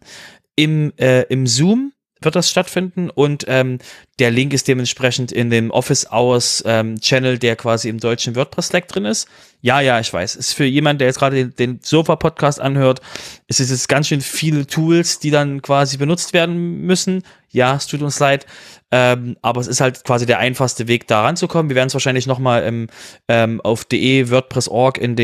[0.56, 3.80] Im, äh, im Zoom wird das stattfinden und ähm,
[4.20, 8.68] Der Link ist dementsprechend in dem Office Hours ähm, Channel, der quasi im deutschen WordPress
[8.68, 9.28] Slack drin ist.
[9.62, 10.36] Ja, ja, ich weiß.
[10.36, 13.02] Ist für jemanden, der jetzt gerade den, den Sofa-Podcast anhört,
[13.48, 17.24] ist es ganz schön viele Tools, die dann quasi benutzt werden müssen.
[17.50, 18.46] Ja, es tut uns leid.
[18.92, 21.70] Ähm, aber es ist halt quasi der einfachste Weg, da ranzukommen.
[21.70, 22.88] Wir werden es wahrscheinlich nochmal ähm,
[23.28, 25.16] ähm, auf de WordPress.org in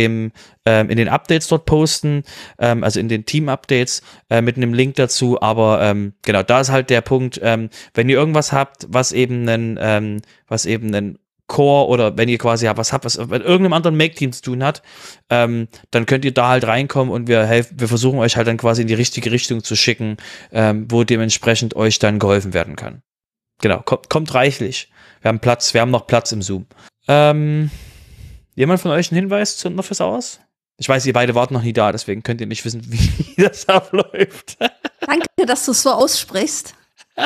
[0.65, 2.23] ähm, in den Updates dort posten,
[2.57, 5.41] ähm, also in den Team-Updates äh, mit einem Link dazu.
[5.41, 9.47] Aber ähm, genau, da ist halt der Punkt, ähm, wenn ihr irgendwas habt, was eben
[9.47, 11.19] einen, ähm, was eben einen
[11.49, 14.81] Core oder wenn ihr quasi was habt, was mit irgendeinem anderen Make-Team zu tun hat,
[15.29, 18.57] ähm, dann könnt ihr da halt reinkommen und wir helfen, wir versuchen euch halt dann
[18.57, 20.15] quasi in die richtige Richtung zu schicken,
[20.53, 23.01] ähm, wo dementsprechend euch dann geholfen werden kann.
[23.61, 24.89] Genau, kommt, kommt reichlich.
[25.21, 26.65] Wir haben Platz, wir haben noch Platz im Zoom.
[27.07, 27.71] Ähm,
[28.55, 30.39] jemand von euch einen Hinweis zu Office Hours?
[30.77, 33.67] Ich weiß, ihr beide wart noch nie da, deswegen könnt ihr nicht wissen, wie das
[33.67, 34.57] abläuft.
[35.01, 36.75] Danke, dass du es so aussprichst.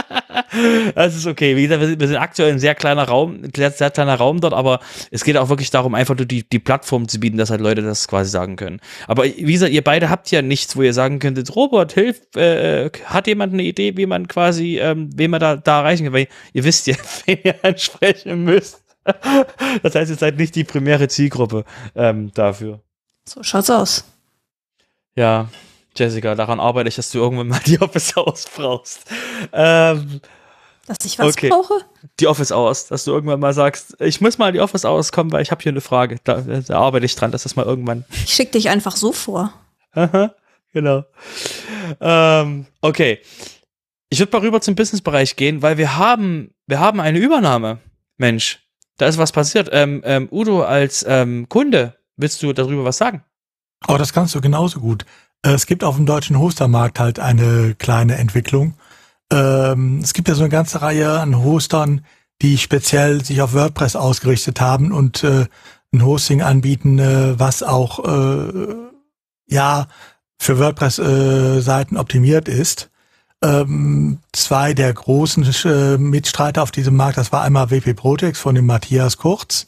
[0.95, 1.55] das ist okay.
[1.55, 4.15] Wie gesagt, wir sind, wir sind aktuell ein sehr kleiner Raum, ein sehr, sehr, kleiner
[4.15, 4.79] Raum dort, aber
[5.11, 7.81] es geht auch wirklich darum, einfach nur die, die Plattform zu bieten, dass halt Leute
[7.81, 8.79] das quasi sagen können.
[9.07, 12.89] Aber wie gesagt, ihr beide habt ja nichts, wo ihr sagen könntet, Robert, hilf, äh,
[13.05, 16.13] hat jemand eine Idee, wie man quasi, ähm, wen man da, da erreichen kann?
[16.13, 18.83] Weil ihr wisst ja, wen ihr ansprechen müsst.
[19.83, 21.65] das heißt, ihr seid nicht die primäre Zielgruppe
[21.95, 22.79] ähm, dafür.
[23.25, 24.05] So schaut's aus.
[25.15, 25.49] Ja,
[25.95, 29.05] Jessica, daran arbeite ich, dass du irgendwann mal die Office Hours brauchst.
[29.51, 30.21] Ähm,
[30.85, 31.49] dass ich was okay.
[31.49, 31.85] brauche?
[32.19, 35.11] Die Office Hours, dass du irgendwann mal sagst, ich muss mal in die Office Hours
[35.11, 36.17] kommen, weil ich habe hier eine Frage.
[36.23, 38.03] Da, da, arbeite ich dran, dass das mal irgendwann.
[38.25, 39.53] Ich schicke dich einfach so vor.
[39.93, 40.33] Aha,
[40.73, 41.05] genau.
[42.01, 43.19] Ähm, okay.
[44.09, 47.79] Ich würde mal rüber zum Businessbereich gehen, weil wir haben, wir haben eine Übernahme.
[48.17, 48.59] Mensch,
[48.97, 49.69] da ist was passiert.
[49.71, 53.23] Ähm, ähm, Udo, als ähm, Kunde, willst du darüber was sagen?
[53.87, 55.05] Oh, das kannst du genauso gut.
[55.45, 58.75] Es gibt auf dem deutschen Hostermarkt halt eine kleine Entwicklung.
[59.29, 62.05] Ähm, es gibt ja so eine ganze Reihe an Hostern,
[62.41, 65.45] die speziell sich auf WordPress ausgerichtet haben und äh,
[65.93, 68.75] ein Hosting anbieten, äh, was auch äh,
[69.47, 69.87] ja
[70.39, 72.89] für WordPress-Seiten optimiert ist.
[73.43, 78.55] Ähm, zwei der großen äh, Mitstreiter auf diesem Markt, das war einmal WP Projects von
[78.55, 79.65] dem Matthias Kurz,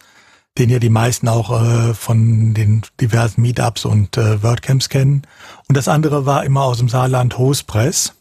[0.58, 5.24] den ja die meisten auch äh, von den diversen Meetups und äh, WordCamps kennen.
[5.68, 8.14] Und das andere war immer aus dem Saarland Hostpress.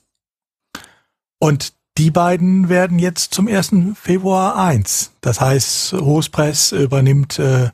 [1.39, 3.70] Und die beiden werden jetzt zum 1.
[3.95, 5.12] Februar 1.
[5.20, 7.70] Das heißt, Hostpress übernimmt äh,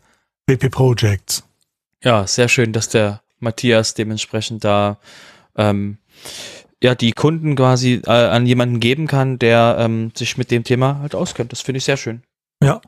[0.47, 1.45] WP Projects.
[2.03, 4.99] Ja, sehr schön, dass der Matthias dementsprechend da
[5.57, 5.99] ähm,
[6.83, 10.99] ja die Kunden quasi äh, an jemanden geben kann, der ähm, sich mit dem Thema
[11.01, 11.53] halt auskennt.
[11.53, 12.23] Das finde ich sehr schön.
[12.63, 12.83] Ja,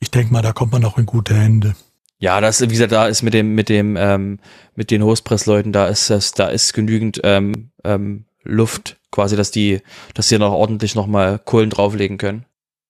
[0.00, 1.76] ich denke mal, da kommt man auch in gute Hände.
[2.18, 4.40] Ja, das, wie gesagt, da ist mit dem, mit dem, ähm,
[4.74, 9.80] mit den Hostpress-Leuten, da ist das, da ist genügend ähm, ähm, Luft, quasi, dass die,
[10.14, 12.44] dass sie noch ordentlich nochmal Kohlen drauflegen können.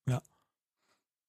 [0.07, 0.21] Ja.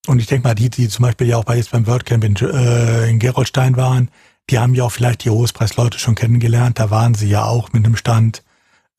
[0.07, 2.35] Und ich denke mal, die, die zum Beispiel ja auch bei jetzt beim WordCamp in,
[2.35, 4.09] äh, in Gerolstein waren,
[4.49, 7.85] die haben ja auch vielleicht die Hostpress-Leute schon kennengelernt, da waren sie ja auch mit
[7.85, 8.43] einem Stand.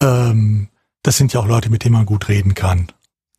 [0.02, 0.68] Ähm,
[1.02, 2.88] das sind ja auch Leute, mit denen man gut reden kann.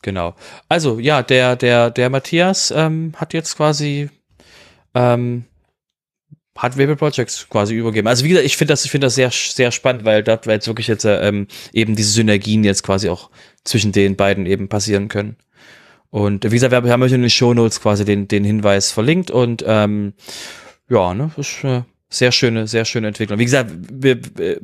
[0.06, 0.36] Genau.
[0.70, 4.08] Also ja, der der der Matthias ähm, hat jetzt quasi
[4.94, 5.46] ähm,
[6.56, 8.08] hat Webel Projects quasi übergeben.
[8.08, 10.68] Also wie gesagt, ich finde das, ich finde das sehr, sehr spannend, weil dort jetzt
[10.68, 13.32] wirklich jetzt ähm, eben diese Synergien jetzt quasi auch
[13.64, 15.38] zwischen den beiden eben passieren können.
[16.12, 19.32] Und wie gesagt, wir haben euch in den Show Notes quasi den, den Hinweis verlinkt
[19.32, 20.14] und ähm,
[20.88, 23.40] ja, ne, ist eine sehr schöne, sehr schöne Entwicklung.
[23.40, 24.62] Wie gesagt, wir, wir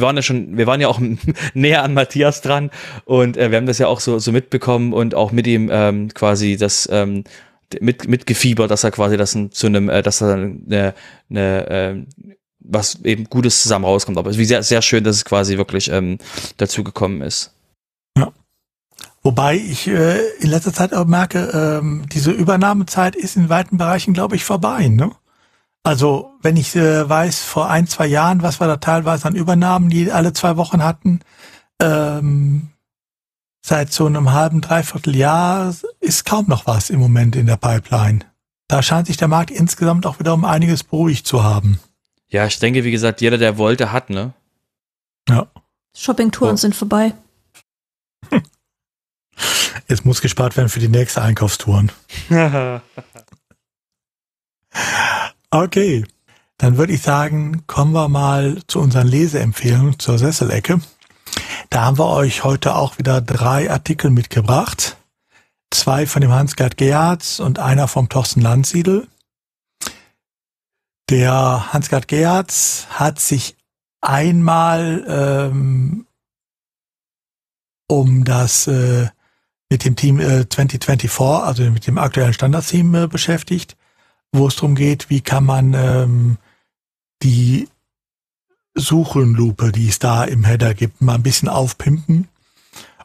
[0.00, 1.00] waren ja schon, wir waren ja auch
[1.54, 2.70] näher an Matthias dran
[3.04, 6.12] und äh, wir haben das ja auch so, so mitbekommen und auch mit ihm ähm,
[6.14, 7.24] quasi das ähm,
[7.80, 10.94] mit, mit gefiebert, dass er quasi das zu einem, äh, dass er eine,
[11.30, 11.96] eine äh,
[12.60, 14.18] was eben Gutes zusammen rauskommt.
[14.18, 16.18] Aber es ist sehr, sehr schön, dass es quasi wirklich ähm,
[16.56, 17.54] dazu gekommen ist.
[18.16, 18.32] Ja.
[19.22, 24.12] Wobei ich äh, in letzter Zeit auch merke, ähm, diese Übernahmezeit ist in weiten Bereichen,
[24.12, 24.88] glaube ich, vorbei.
[24.88, 25.12] Ne?
[25.88, 29.88] Also wenn ich äh, weiß, vor ein, zwei Jahren, was wir da teilweise an Übernahmen,
[29.88, 31.20] die alle zwei Wochen hatten,
[31.80, 32.68] ähm,
[33.64, 38.18] seit so einem halben, dreiviertel Jahr ist kaum noch was im Moment in der Pipeline.
[38.66, 41.80] Da scheint sich der Markt insgesamt auch wieder um einiges beruhigt zu haben.
[42.28, 44.34] Ja, ich denke, wie gesagt, jeder, der wollte, hat, ne?
[45.26, 45.46] Ja.
[45.96, 46.58] Shoppingtouren oh.
[46.58, 47.14] sind vorbei.
[49.88, 51.90] Jetzt muss gespart werden für die nächste Einkaufstouren.
[55.50, 56.04] Okay,
[56.58, 60.80] dann würde ich sagen, kommen wir mal zu unseren Leseempfehlungen zur Sesselecke.
[61.70, 64.98] Da haben wir euch heute auch wieder drei Artikel mitgebracht.
[65.70, 69.08] Zwei von dem Hans-Gerd Gerhards und einer vom Thorsten Landsiedel.
[71.08, 73.56] Der Hans-Gerd Gerhards hat sich
[74.02, 76.06] einmal ähm,
[77.88, 79.08] um das äh,
[79.70, 83.77] mit dem Team äh, 2024, also mit dem aktuellen Standardteam äh, beschäftigt,
[84.32, 86.36] wo es darum geht, wie kann man ähm,
[87.22, 87.68] die
[88.74, 92.28] Suchenlupe, die es da im Header gibt, mal ein bisschen aufpimpen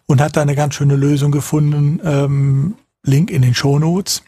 [0.05, 1.99] und hat da eine ganz schöne Lösung gefunden.
[2.03, 4.23] Ähm, Link in den Shownotes.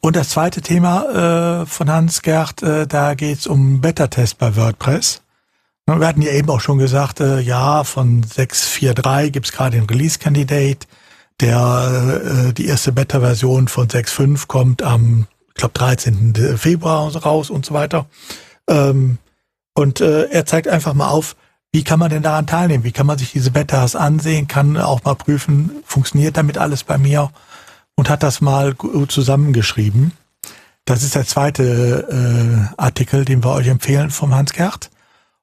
[0.00, 5.22] Und das zweite Thema äh, von Hans Gerd, äh, da geht's um Beta-Test bei WordPress.
[5.86, 10.86] Wir hatten ja eben auch schon gesagt, äh, ja, von 6.4.3 gibt's gerade den Release-Candidate.
[11.40, 16.56] Der, äh, die erste Beta-Version von 6.5 kommt am, ich glaube, 13.
[16.56, 18.06] Februar raus und so weiter.
[18.68, 19.18] Ähm,
[19.74, 21.36] und äh, er zeigt einfach mal auf,
[21.72, 22.84] wie kann man denn daran teilnehmen?
[22.84, 24.48] Wie kann man sich diese Betas ansehen?
[24.48, 27.30] Kann auch mal prüfen, funktioniert damit alles bei mir?
[27.96, 28.74] Und hat das mal
[29.08, 30.12] zusammengeschrieben.
[30.86, 34.90] Das ist der zweite äh, Artikel, den wir euch empfehlen vom Hans Gerd.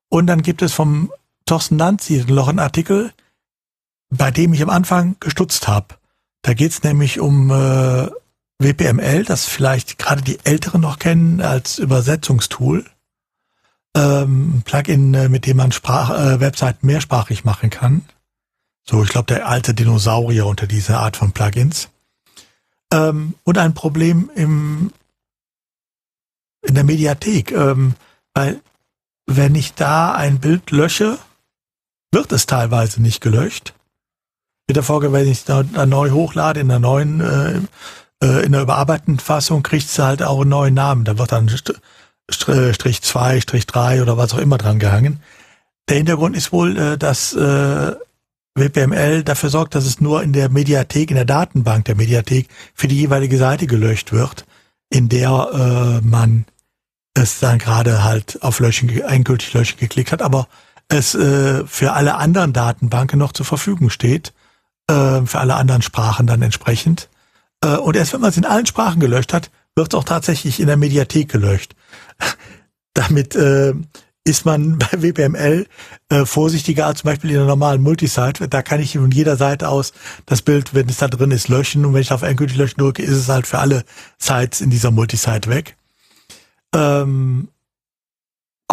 [0.10, 1.12] Und dann gibt es vom
[1.46, 3.12] Thorsten Danzi noch einen Artikel,
[4.18, 5.96] bei dem ich am Anfang gestutzt habe.
[6.42, 8.10] Da geht es nämlich um äh,
[8.60, 12.86] WPML, das vielleicht gerade die Älteren noch kennen als Übersetzungstool.
[13.96, 18.04] Ähm, Plugin, äh, mit dem man Sprach, äh, Webseiten mehrsprachig machen kann.
[18.84, 21.90] So, ich glaube, der alte Dinosaurier unter dieser Art von Plugins.
[22.92, 24.92] Ähm, und ein Problem im,
[26.62, 27.96] in der Mediathek, ähm,
[28.34, 28.62] weil
[29.26, 31.18] wenn ich da ein Bild lösche,
[32.12, 33.74] wird es teilweise nicht gelöscht.
[34.68, 37.60] Mit der Folge, wenn ich da, da, neu hochlade in der neuen, äh,
[38.24, 41.04] äh, in der überarbeiteten Fassung, kriegt es halt auch einen neuen Namen.
[41.04, 41.50] Da wird dann
[42.30, 45.20] Strich 2, Strich 3 oder was auch immer dran gehangen.
[45.90, 47.96] Der Hintergrund ist wohl, äh, dass äh,
[48.56, 52.88] WPML dafür sorgt, dass es nur in der Mediathek, in der Datenbank der Mediathek für
[52.88, 54.46] die jeweilige Seite gelöscht wird,
[54.90, 56.46] in der äh, man
[57.16, 60.48] es dann gerade halt auf Löschen, endgültig Löschen geklickt hat, aber
[60.88, 64.34] es äh, für alle anderen Datenbanken noch zur Verfügung steht,
[64.88, 67.10] äh, für alle anderen Sprachen dann entsprechend.
[67.64, 70.60] Äh, und erst wenn man es in allen Sprachen gelöscht hat, wird es auch tatsächlich
[70.60, 71.76] in der Mediathek gelöscht.
[72.94, 73.74] Damit äh,
[74.24, 75.68] ist man bei WPML
[76.10, 78.48] äh, vorsichtiger als zum Beispiel in der normalen Multisite.
[78.48, 79.94] Da kann ich von jeder Seite aus
[80.26, 81.86] das Bild, wenn es da drin ist, löschen.
[81.86, 83.84] Und wenn ich auf endgültig löschen drücke, ist es halt für alle
[84.18, 85.76] Sites in dieser Multisite weg.
[86.74, 87.50] Ähm,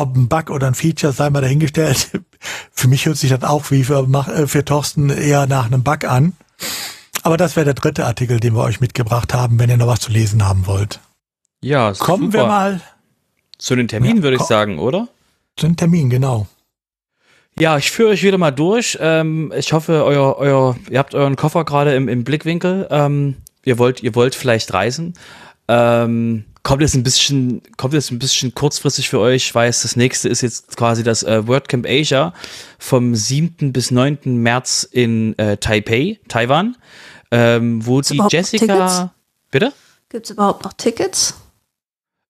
[0.00, 2.10] ob ein Bug oder ein Feature, sei mal dahingestellt.
[2.72, 6.04] für mich hört sich das auch wie für, äh, für Thorsten eher nach einem Bug
[6.04, 6.32] an.
[7.22, 10.00] Aber das wäre der dritte Artikel, den wir euch mitgebracht haben, wenn ihr noch was
[10.00, 11.00] zu lesen haben wollt.
[11.62, 12.44] Ja, kommen super.
[12.44, 12.80] wir mal
[13.58, 15.08] zu den Terminen, ja, würde ich sagen, oder?
[15.56, 16.46] Zu den Terminen, genau.
[17.58, 18.96] Ja, ich führe euch wieder mal durch.
[19.00, 22.88] Ähm, ich hoffe, euer, euer, ihr habt euren Koffer gerade im, im Blickwinkel.
[22.90, 25.12] Ähm, ihr wollt, ihr wollt vielleicht reisen.
[25.72, 29.46] Ähm, kommt jetzt ein bisschen, kommt jetzt ein bisschen kurzfristig für euch.
[29.46, 32.34] Ich weiß, das nächste ist jetzt quasi das äh, WordCamp Asia
[32.80, 33.72] vom 7.
[33.72, 34.18] bis 9.
[34.24, 36.76] März in äh, Taipei, Taiwan,
[37.30, 39.14] ähm, wo Gibt's die Jessica.
[39.52, 39.72] Bitte?
[40.08, 41.34] Gibt es überhaupt noch Tickets?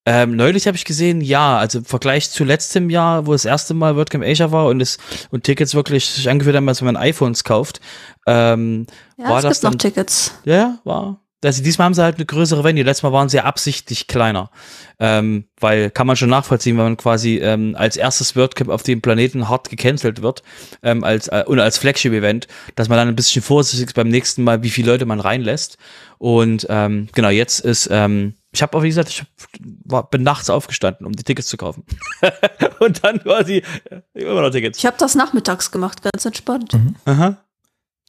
[0.04, 3.72] Ähm, neulich habe ich gesehen, ja, also im Vergleich zu letztem Jahr, wo das erste
[3.72, 4.98] Mal WordCamp Asia war und es
[5.30, 7.80] und Tickets wirklich sich angefühlt haben, als wenn man iPhones kauft.
[8.26, 8.86] Ähm,
[9.16, 10.34] ja, war es das gibt dann, noch Tickets.
[10.44, 12.82] Ja, war, also diesmal haben sie halt eine größere Venue.
[12.82, 14.50] Letztes Mal waren sie ja absichtlich kleiner.
[14.98, 19.00] Ähm, weil kann man schon nachvollziehen, wenn man quasi ähm, als erstes WordCamp auf dem
[19.00, 20.42] Planeten hart gecancelt wird,
[20.82, 24.44] ähm, als, äh, und als Flagship-Event, dass man dann ein bisschen vorsichtig ist beim nächsten
[24.44, 25.78] Mal, wie viele Leute man reinlässt.
[26.18, 29.24] Und ähm, genau, jetzt ist, ähm, ich habe auch, wie gesagt, ich
[29.84, 31.84] war, bin nachts aufgestanden, um die Tickets zu kaufen.
[32.80, 34.76] und dann quasi äh, immer noch Tickets.
[34.78, 36.74] Ich habe das nachmittags gemacht, ganz entspannt.
[36.74, 36.96] Mhm.
[37.06, 37.36] Aha.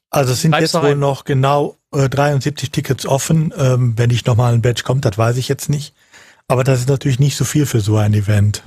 [0.10, 3.54] Also es sind Bleibst jetzt wohl noch genau äh, 73 Tickets offen.
[3.58, 5.94] Ähm, wenn nicht nochmal ein Badge kommt, das weiß ich jetzt nicht.
[6.48, 8.62] Aber das ist natürlich nicht so viel für so ein Event.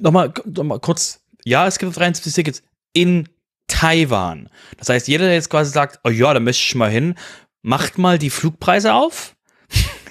[0.00, 1.20] Nochmal, nochmal kurz.
[1.44, 3.28] Ja, es gibt 73 Tickets in
[3.68, 4.48] Taiwan.
[4.76, 7.14] Das heißt, jeder, der jetzt quasi sagt, oh ja, da möchte ich mal hin,
[7.62, 9.36] macht mal die Flugpreise auf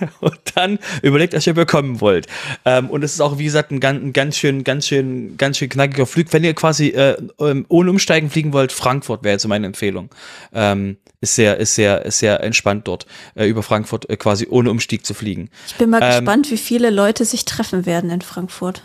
[0.20, 2.28] und dann überlegt, was ihr bekommen wollt.
[2.66, 5.58] Ähm, und es ist auch, wie gesagt, ein ganz, ein ganz schön, ganz schön, ganz
[5.58, 6.28] schön knackiger Flug.
[6.32, 10.10] Wenn ihr quasi äh, ähm, ohne Umsteigen fliegen wollt, Frankfurt wäre jetzt meine Empfehlung.
[10.54, 14.72] Ähm, ist sehr, ist sehr, ist sehr entspannt dort, äh, über Frankfurt äh, quasi ohne
[14.72, 15.50] Umstieg zu fliegen.
[15.68, 18.84] Ich bin mal ähm, gespannt, wie viele Leute sich treffen werden in Frankfurt.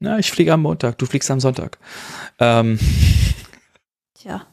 [0.00, 1.78] Na, ich fliege am Montag, du fliegst am Sonntag.
[2.38, 2.78] Ähm.
[4.14, 4.46] Tja.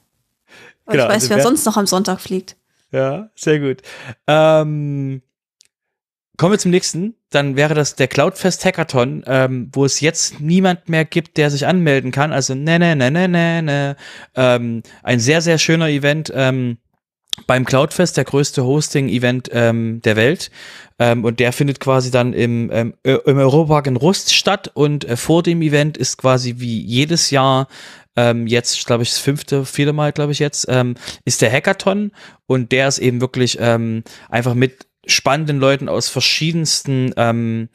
[0.85, 2.55] Aber genau, ich weiß, also wer sonst noch am Sonntag fliegt.
[2.91, 3.81] Ja, sehr gut.
[4.27, 5.21] Ähm,
[6.37, 7.15] kommen wir zum nächsten.
[7.29, 11.67] Dann wäre das der Cloudfest Hackathon, ähm, wo es jetzt niemand mehr gibt, der sich
[11.67, 12.31] anmelden kann.
[12.31, 13.95] Also ne, ne, ne, ne, ne, ne.
[14.35, 16.31] Ähm, ein sehr, sehr schöner Event.
[16.33, 16.77] Ähm,
[17.47, 20.51] beim Cloudfest, der größte Hosting-Event ähm, der Welt.
[20.99, 24.71] Ähm, und der findet quasi dann im, ähm, im Europapark in Rust statt.
[24.73, 27.67] Und äh, vor dem Event ist quasi wie jedes Jahr
[28.15, 30.95] ähm, jetzt, glaube ich, das fünfte, vierte Mal, glaube ich, jetzt, ähm,
[31.25, 32.11] ist der Hackathon.
[32.45, 37.69] Und der ist eben wirklich ähm, einfach mit spannenden Leuten aus verschiedensten ähm,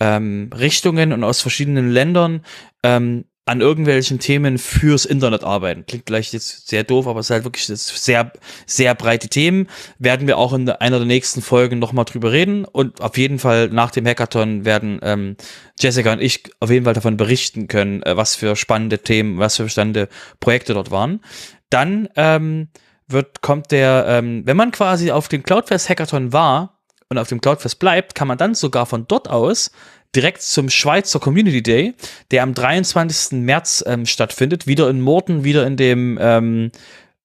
[0.00, 2.44] ähm, Richtungen und aus verschiedenen Ländern
[2.82, 5.84] ähm, an irgendwelchen Themen fürs Internet arbeiten.
[5.84, 8.32] Klingt vielleicht jetzt sehr doof, aber es ist halt wirklich sehr,
[8.66, 9.66] sehr breite Themen.
[9.98, 12.64] Werden wir auch in einer der nächsten Folgen nochmal drüber reden.
[12.64, 15.36] Und auf jeden Fall nach dem Hackathon werden ähm,
[15.80, 19.56] Jessica und ich auf jeden Fall davon berichten können, äh, was für spannende Themen, was
[19.56, 21.20] für spannende Projekte dort waren.
[21.68, 22.68] Dann ähm,
[23.08, 26.78] wird, kommt der, ähm, wenn man quasi auf dem Cloudfest Hackathon war
[27.08, 29.72] und auf dem Cloudfest bleibt, kann man dann sogar von dort aus
[30.14, 31.94] direkt zum Schweizer Community Day,
[32.30, 33.40] der am 23.
[33.40, 36.70] März ähm, stattfindet, wieder in Morten, wieder in dem ähm,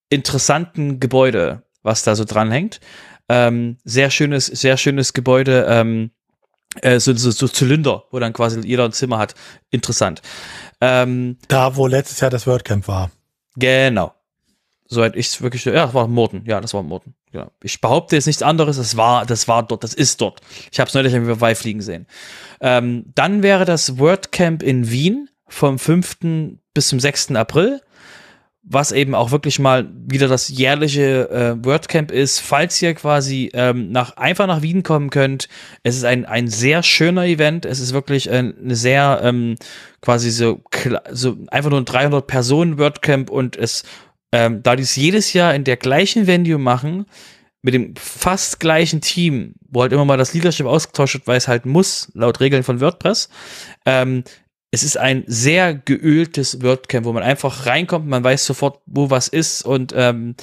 [0.10, 2.80] interessanten Gebäude, was da so dranhängt.
[3.30, 6.12] Ähm, sehr schönes, sehr schönes Gebäude, ähm,
[6.82, 9.36] äh, so, so, so Zylinder, wo dann quasi jeder ein Zimmer hat.
[9.70, 10.22] Interessant.
[10.80, 13.12] Ähm, da, wo letztes Jahr das WordCamp war.
[13.56, 14.14] Genau.
[14.90, 17.14] Soweit ich es wirklich, ja, das war Morten, ja, das war Morten.
[17.34, 17.52] Ja.
[17.62, 20.40] Ich behaupte jetzt nichts anderes, das war, das war dort, das ist dort.
[20.72, 22.08] Ich habe es neulich am Hawaii fliegen sehen.
[22.62, 26.18] Ähm, dann wäre das WordCamp in Wien vom 5.
[26.74, 27.32] bis zum 6.
[27.32, 27.82] April,
[28.64, 32.40] was eben auch wirklich mal wieder das jährliche äh, WordCamp ist.
[32.40, 35.48] Falls ihr quasi ähm, nach, einfach nach Wien kommen könnt,
[35.84, 37.66] es ist ein, ein sehr schöner Event.
[37.66, 39.56] Es ist wirklich äh, eine sehr ähm,
[40.02, 40.62] quasi so,
[41.12, 43.84] so einfach nur ein 300 Personen WordCamp und es
[44.32, 47.06] ähm, da die es jedes Jahr in der gleichen Venue machen,
[47.62, 51.48] mit dem fast gleichen Team, wo halt immer mal das Leadership ausgetauscht wird, weil es
[51.48, 53.30] halt muss, laut Regeln von WordPress.
[53.86, 54.24] Ähm,
[54.72, 59.28] es ist ein sehr geöltes WordCamp, wo man einfach reinkommt, man weiß sofort, wo was
[59.28, 60.36] ist und ähm,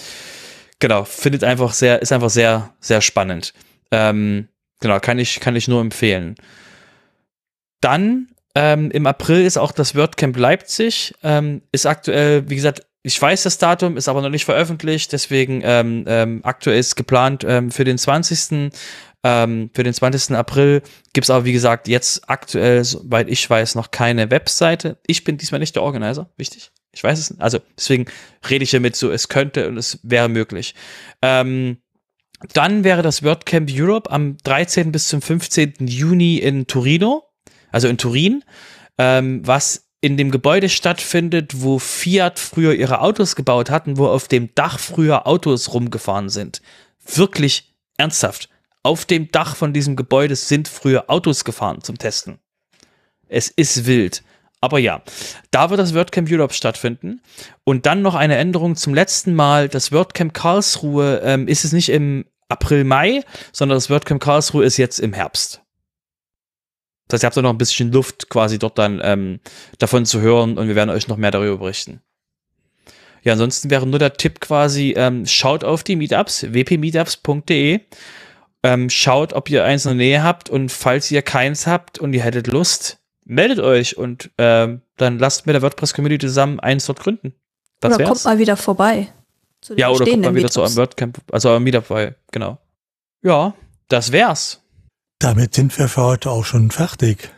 [0.80, 3.52] genau, findet einfach sehr, ist einfach sehr, sehr spannend.
[3.90, 4.48] Ähm,
[4.80, 6.34] genau, kann ich, kann ich nur empfehlen.
[7.80, 13.20] Dann ähm, im April ist auch das WordCamp Leipzig, ähm, ist aktuell, wie gesagt, ich
[13.20, 17.70] weiß das Datum, ist aber noch nicht veröffentlicht, deswegen ähm, ähm, aktuell ist geplant ähm,
[17.70, 18.72] für den 20.
[19.22, 20.34] Ähm, für den 20.
[20.34, 20.82] April
[21.12, 24.96] gibt's aber, wie gesagt, jetzt aktuell, soweit ich weiß, noch keine Webseite.
[25.06, 26.72] Ich bin diesmal nicht der Organizer, wichtig.
[26.92, 27.42] Ich weiß es nicht.
[27.42, 28.06] Also deswegen
[28.48, 30.74] rede ich damit so, es könnte und es wäre möglich.
[31.20, 31.82] Ähm,
[32.54, 34.92] dann wäre das WordCamp Europe am 13.
[34.92, 35.74] bis zum 15.
[35.80, 37.24] Juni in Torino,
[37.70, 38.44] also in Turin,
[38.96, 44.28] ähm, was in dem Gebäude stattfindet, wo Fiat früher ihre Autos gebaut hatten, wo auf
[44.28, 46.60] dem Dach früher Autos rumgefahren sind.
[47.06, 48.50] Wirklich ernsthaft.
[48.82, 52.38] Auf dem Dach von diesem Gebäude sind früher Autos gefahren zum Testen.
[53.28, 54.22] Es ist wild.
[54.60, 55.00] Aber ja,
[55.50, 57.22] da wird das WordCamp Europe stattfinden.
[57.64, 59.70] Und dann noch eine Änderung zum letzten Mal.
[59.70, 64.76] Das WordCamp Karlsruhe ähm, ist es nicht im April, Mai, sondern das WordCamp Karlsruhe ist
[64.76, 65.63] jetzt im Herbst.
[67.08, 69.40] Das heißt, ihr habt noch ein bisschen Luft quasi dort dann ähm,
[69.78, 72.00] davon zu hören und wir werden euch noch mehr darüber berichten.
[73.22, 77.80] Ja, ansonsten wäre nur der Tipp quasi, ähm, schaut auf die Meetups, wpmeetups.de.
[78.62, 82.12] Ähm, schaut, ob ihr eins in der Nähe habt und falls ihr keins habt und
[82.14, 87.00] ihr hättet Lust, meldet euch und ähm, dann lasst mit der WordPress-Community zusammen eins dort
[87.00, 87.34] gründen.
[87.80, 88.08] Das oder wär's.
[88.08, 89.08] kommt mal wieder vorbei.
[89.76, 92.58] ja, oder kommt mal wieder zu eurem WordCamp, also eurem Meetup vorbei, genau.
[93.22, 93.54] Ja,
[93.88, 94.63] das wär's.
[95.24, 97.30] Damit sind wir für heute auch schon fertig.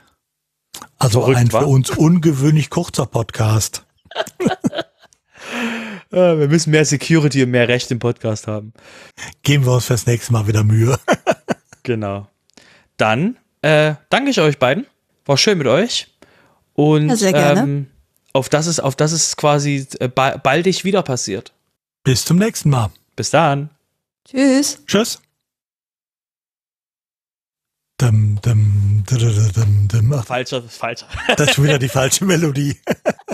[0.98, 1.66] Also Verrückt, ein für wa?
[1.66, 3.86] uns ungewöhnlich kurzer Podcast.
[6.10, 8.72] wir müssen mehr Security und mehr Recht im Podcast haben.
[9.44, 10.98] Geben wir uns fürs nächste Mal wieder Mühe.
[11.84, 12.26] genau.
[12.96, 14.86] Dann äh, danke ich euch beiden.
[15.24, 16.12] War schön mit euch.
[16.74, 17.60] Und ja, sehr gerne.
[17.60, 17.86] Ähm,
[18.32, 21.52] auf das ist, auf das ist quasi äh, baldig wieder passiert.
[22.02, 22.90] Bis zum nächsten Mal.
[23.14, 23.70] Bis dann.
[24.24, 24.82] Tschüss.
[24.88, 25.20] Tschüss.
[27.98, 30.22] Dum, dum, dum, dum, dum.
[30.22, 31.06] Falscher, falscher.
[31.38, 32.76] Das ist wieder die falsche Melodie.